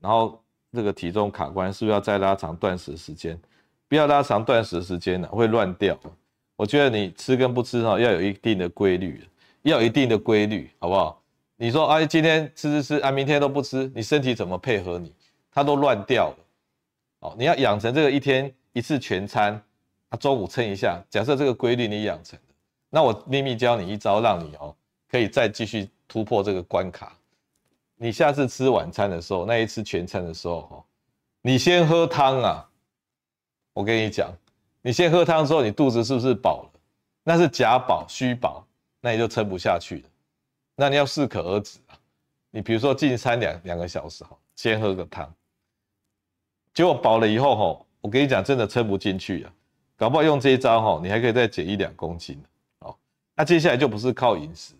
[0.00, 0.42] 然后
[0.72, 3.38] 这个体重卡关，是不是要再拉长断食时间？
[3.86, 5.94] 不要拉长断食时间了，会乱掉。
[6.56, 9.22] 我觉得你吃跟不吃哈，要有一定的规律。
[9.64, 11.20] 要有一定的规律，好不好？
[11.56, 15.12] 你说，哎，今天吃吃吃，啊，明天都不吃，你身体怎么配合你？
[15.52, 16.36] 它都乱掉了。
[17.20, 19.60] 哦，你要养成这个一天一次全餐，
[20.08, 20.98] 啊，中午称一下。
[21.10, 22.54] 假设这个规律你养成了，
[22.88, 24.74] 那我秘密教你一招，让你哦
[25.10, 27.16] 可以再继续突破这个关卡。
[27.96, 30.84] 你下次吃晚餐的时候，那一次全餐的时候，哦，
[31.42, 32.68] 你先喝汤啊。
[33.72, 34.32] 我跟你讲，
[34.82, 36.80] 你先喝汤之后，你肚子是不是饱了？
[37.22, 38.66] 那是假饱，虚饱。
[38.98, 40.08] 那你就撑不下去了，
[40.74, 41.94] 那你要适可而止啊。
[42.50, 45.32] 你比如说进餐两两个小时哈，先喝个汤，
[46.74, 49.52] 结果饱了以后哈，我跟你讲真的撑不进去啊，
[49.96, 52.42] 搞不好用这一招哈，你还可以再减一两公斤
[52.80, 52.96] 哦。
[53.36, 54.74] 那接下来就不是靠饮食，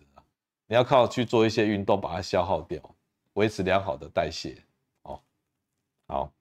[0.67, 2.81] 你要靠去做一些运动把它消耗掉，
[3.33, 4.61] 维持良好的代谢
[5.01, 5.19] 哦。
[6.07, 6.31] 好，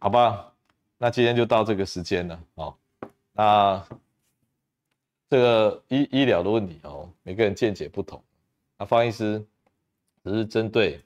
[0.00, 0.52] 好吧，
[0.98, 2.74] 那今天就到这个时间了哦。
[3.32, 3.86] 那。
[5.28, 8.22] 这个医医疗的问题哦，每个人见解不同。
[8.76, 9.42] 那方医师
[10.22, 11.02] 只是针对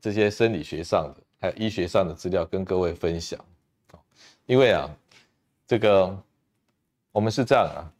[0.00, 3.44] 这些生理学上的还有医学上的资料跟各位分享。
[4.46, 4.88] 因为啊，
[5.66, 6.16] 这个
[7.10, 7.90] 我们是这样啊，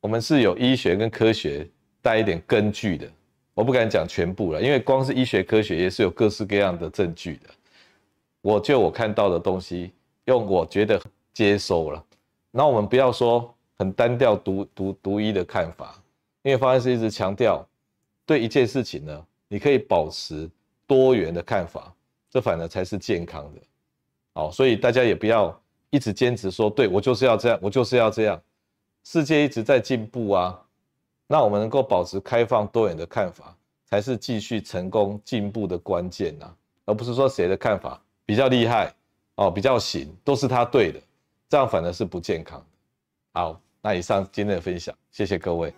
[0.00, 1.68] 我们是有医学跟科学
[2.00, 3.06] 带一点根据的。
[3.54, 7.50] 我不敢讲全部了，因为光是医学科学也是有各式各样的证据的。
[8.40, 9.92] 我就我看到的东西，
[10.26, 11.00] 用我觉得
[11.32, 12.04] 接收了。
[12.50, 13.54] 那我们不要说。
[13.80, 16.02] 很单调独独独一的看法，
[16.42, 17.64] 因为方医师一直强调，
[18.26, 20.50] 对一件事情呢，你可以保持
[20.84, 21.94] 多元的看法，
[22.28, 23.60] 这反而才是健康的。
[24.34, 25.56] 好，所以大家也不要
[25.90, 28.42] 一直坚持说，对，我就是要这样，我就是要这样。
[29.10, 30.62] 世界一直在进步啊，
[31.26, 33.56] 那我们能够保持开放多元的看法，
[33.86, 36.54] 才是继续成功进步的关键呐，
[36.84, 38.94] 而不是说谁的看法比较厉害
[39.36, 41.00] 哦，比较行，都是他对的，
[41.48, 42.66] 这样反而是不健康的。
[43.32, 43.58] 好。
[43.80, 45.72] 那以上今天的分享，谢谢各位。